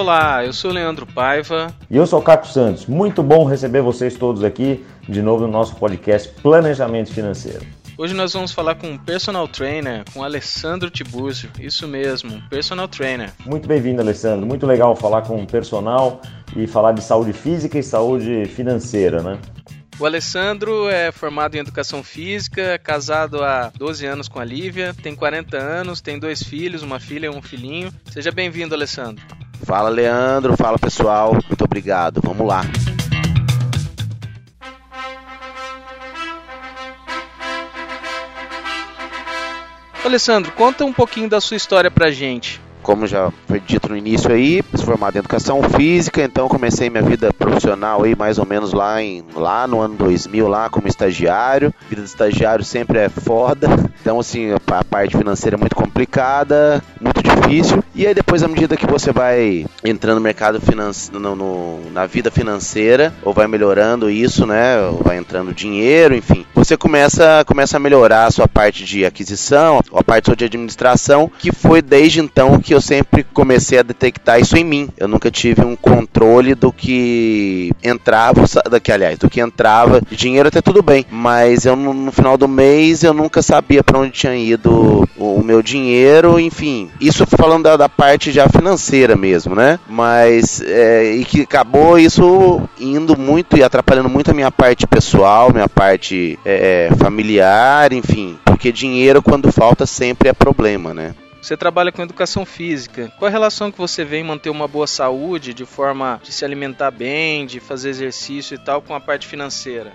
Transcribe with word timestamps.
Olá, 0.00 0.42
eu 0.46 0.52
sou 0.54 0.70
o 0.70 0.74
Leandro 0.74 1.06
Paiva. 1.06 1.76
E 1.90 1.94
eu 1.94 2.06
sou 2.06 2.20
o 2.20 2.22
Caco 2.22 2.46
Santos. 2.46 2.86
Muito 2.86 3.22
bom 3.22 3.44
receber 3.44 3.82
vocês 3.82 4.16
todos 4.16 4.42
aqui 4.42 4.82
de 5.06 5.20
novo 5.20 5.42
no 5.42 5.52
nosso 5.52 5.76
podcast 5.76 6.26
Planejamento 6.40 7.12
Financeiro. 7.12 7.66
Hoje 7.98 8.14
nós 8.14 8.32
vamos 8.32 8.50
falar 8.50 8.76
com 8.76 8.92
um 8.92 8.96
personal 8.96 9.46
trainer, 9.46 10.02
com 10.10 10.24
Alessandro 10.24 10.88
Tiburcio. 10.88 11.50
Isso 11.60 11.86
mesmo, 11.86 12.32
um 12.32 12.40
personal 12.48 12.88
trainer. 12.88 13.30
Muito 13.44 13.68
bem-vindo, 13.68 14.00
Alessandro. 14.00 14.46
Muito 14.46 14.66
legal 14.66 14.96
falar 14.96 15.20
com 15.20 15.36
um 15.36 15.44
personal 15.44 16.22
e 16.56 16.66
falar 16.66 16.92
de 16.92 17.02
saúde 17.02 17.34
física 17.34 17.78
e 17.78 17.82
saúde 17.82 18.46
financeira, 18.46 19.22
né? 19.22 19.38
O 19.98 20.06
Alessandro 20.06 20.88
é 20.88 21.12
formado 21.12 21.56
em 21.56 21.58
educação 21.58 22.02
física, 22.02 22.78
casado 22.78 23.44
há 23.44 23.70
12 23.76 24.06
anos 24.06 24.28
com 24.28 24.40
a 24.40 24.44
Lívia, 24.46 24.94
tem 25.02 25.14
40 25.14 25.58
anos, 25.58 26.00
tem 26.00 26.18
dois 26.18 26.42
filhos, 26.42 26.82
uma 26.82 26.98
filha 26.98 27.26
e 27.26 27.28
um 27.28 27.42
filhinho. 27.42 27.92
Seja 28.10 28.32
bem-vindo, 28.32 28.74
Alessandro. 28.74 29.22
Fala, 29.64 29.88
Leandro. 29.88 30.56
Fala, 30.56 30.78
pessoal. 30.78 31.32
Muito 31.32 31.64
obrigado. 31.64 32.20
Vamos 32.22 32.46
lá. 32.46 32.62
Alessandro, 40.04 40.50
conta 40.52 40.84
um 40.84 40.92
pouquinho 40.92 41.28
da 41.28 41.40
sua 41.40 41.56
história 41.56 41.90
pra 41.90 42.10
gente 42.10 42.60
como 42.82 43.06
já 43.06 43.30
foi 43.46 43.60
dito 43.60 43.88
no 43.88 43.96
início 43.96 44.32
aí, 44.32 44.62
sou 44.74 44.84
formado 44.84 45.14
em 45.14 45.18
educação 45.18 45.62
física, 45.62 46.22
então 46.22 46.48
comecei 46.48 46.90
minha 46.90 47.02
vida 47.02 47.32
profissional 47.32 48.02
aí 48.02 48.16
mais 48.16 48.38
ou 48.38 48.46
menos 48.46 48.72
lá 48.72 49.02
em 49.02 49.24
lá 49.34 49.66
no 49.66 49.80
ano 49.80 49.94
2000 49.96 50.48
lá 50.48 50.68
como 50.68 50.88
estagiário. 50.88 51.72
A 51.80 51.88
vida 51.88 52.02
de 52.02 52.08
estagiário 52.08 52.64
sempre 52.64 52.98
é 52.98 53.08
foda. 53.08 53.68
Então 54.00 54.18
assim, 54.18 54.52
a 54.52 54.84
parte 54.84 55.16
financeira 55.16 55.56
é 55.56 55.60
muito 55.60 55.76
complicada, 55.76 56.82
muito 57.00 57.19
difícil. 57.50 57.82
E 57.94 58.06
aí 58.06 58.14
depois 58.14 58.42
à 58.42 58.48
medida 58.48 58.76
que 58.76 58.86
você 58.86 59.12
vai 59.12 59.66
entrando 59.84 60.16
no 60.16 60.20
mercado 60.22 60.60
financeiro, 60.60 61.18
no, 61.18 61.34
no, 61.34 61.90
na 61.90 62.06
vida 62.06 62.30
financeira, 62.30 63.12
ou 63.22 63.32
vai 63.32 63.46
melhorando 63.46 64.08
isso, 64.08 64.46
né, 64.46 64.80
ou 64.80 65.02
vai 65.02 65.18
entrando 65.18 65.52
dinheiro, 65.52 66.14
enfim, 66.14 66.46
você 66.60 66.76
começa 66.76 67.42
começa 67.46 67.78
a 67.78 67.80
melhorar 67.80 68.26
a 68.26 68.30
sua 68.30 68.46
parte 68.46 68.84
de 68.84 69.06
aquisição, 69.06 69.80
a 69.94 70.04
parte 70.04 70.36
de 70.36 70.44
administração, 70.44 71.30
que 71.38 71.50
foi 71.50 71.80
desde 71.80 72.20
então 72.20 72.60
que 72.60 72.74
eu 72.74 72.82
sempre 72.82 73.24
comecei 73.24 73.78
a 73.78 73.82
detectar 73.82 74.38
isso 74.38 74.58
em 74.58 74.64
mim. 74.64 74.88
Eu 74.98 75.08
nunca 75.08 75.30
tive 75.30 75.64
um 75.64 75.74
controle 75.74 76.54
do 76.54 76.70
que 76.70 77.72
entrava, 77.82 78.44
do 78.70 78.80
que, 78.80 78.92
aliás, 78.92 79.18
do 79.18 79.30
que 79.30 79.40
entrava. 79.40 80.02
Dinheiro 80.10 80.48
até 80.48 80.60
tudo 80.60 80.82
bem, 80.82 81.06
mas 81.10 81.64
eu 81.64 81.74
no 81.74 82.12
final 82.12 82.36
do 82.36 82.46
mês 82.46 83.02
eu 83.02 83.14
nunca 83.14 83.40
sabia 83.40 83.82
para 83.82 83.98
onde 83.98 84.12
tinha 84.12 84.36
ido 84.36 85.08
o 85.16 85.42
meu 85.42 85.62
dinheiro, 85.62 86.38
enfim. 86.38 86.90
Isso 87.00 87.26
falando 87.26 87.64
da, 87.64 87.76
da 87.76 87.88
parte 87.88 88.30
já 88.30 88.48
financeira 88.48 89.16
mesmo, 89.16 89.54
né? 89.54 89.78
Mas 89.88 90.60
é, 90.60 91.14
e 91.14 91.24
que 91.24 91.40
acabou 91.40 91.98
isso 91.98 92.60
indo 92.78 93.18
muito 93.18 93.56
e 93.56 93.62
atrapalhando 93.62 94.10
muito 94.10 94.30
a 94.30 94.34
minha 94.34 94.50
parte 94.50 94.86
pessoal, 94.86 95.52
minha 95.52 95.68
parte 95.68 96.38
é, 96.44 96.49
familiar, 96.98 97.92
enfim. 97.92 98.38
Porque 98.44 98.72
dinheiro 98.72 99.22
quando 99.22 99.52
falta 99.52 99.86
sempre 99.86 100.28
é 100.28 100.32
problema, 100.32 100.92
né? 100.92 101.14
Você 101.40 101.56
trabalha 101.56 101.90
com 101.90 102.02
educação 102.02 102.44
física. 102.44 103.10
Qual 103.18 103.26
a 103.26 103.32
relação 103.32 103.72
que 103.72 103.78
você 103.78 104.04
vê 104.04 104.18
em 104.18 104.24
manter 104.24 104.50
uma 104.50 104.68
boa 104.68 104.86
saúde, 104.86 105.54
de 105.54 105.64
forma 105.64 106.20
de 106.22 106.32
se 106.32 106.44
alimentar 106.44 106.90
bem, 106.90 107.46
de 107.46 107.60
fazer 107.60 107.88
exercício 107.88 108.54
e 108.54 108.58
tal, 108.58 108.82
com 108.82 108.94
a 108.94 109.00
parte 109.00 109.26
financeira? 109.26 109.92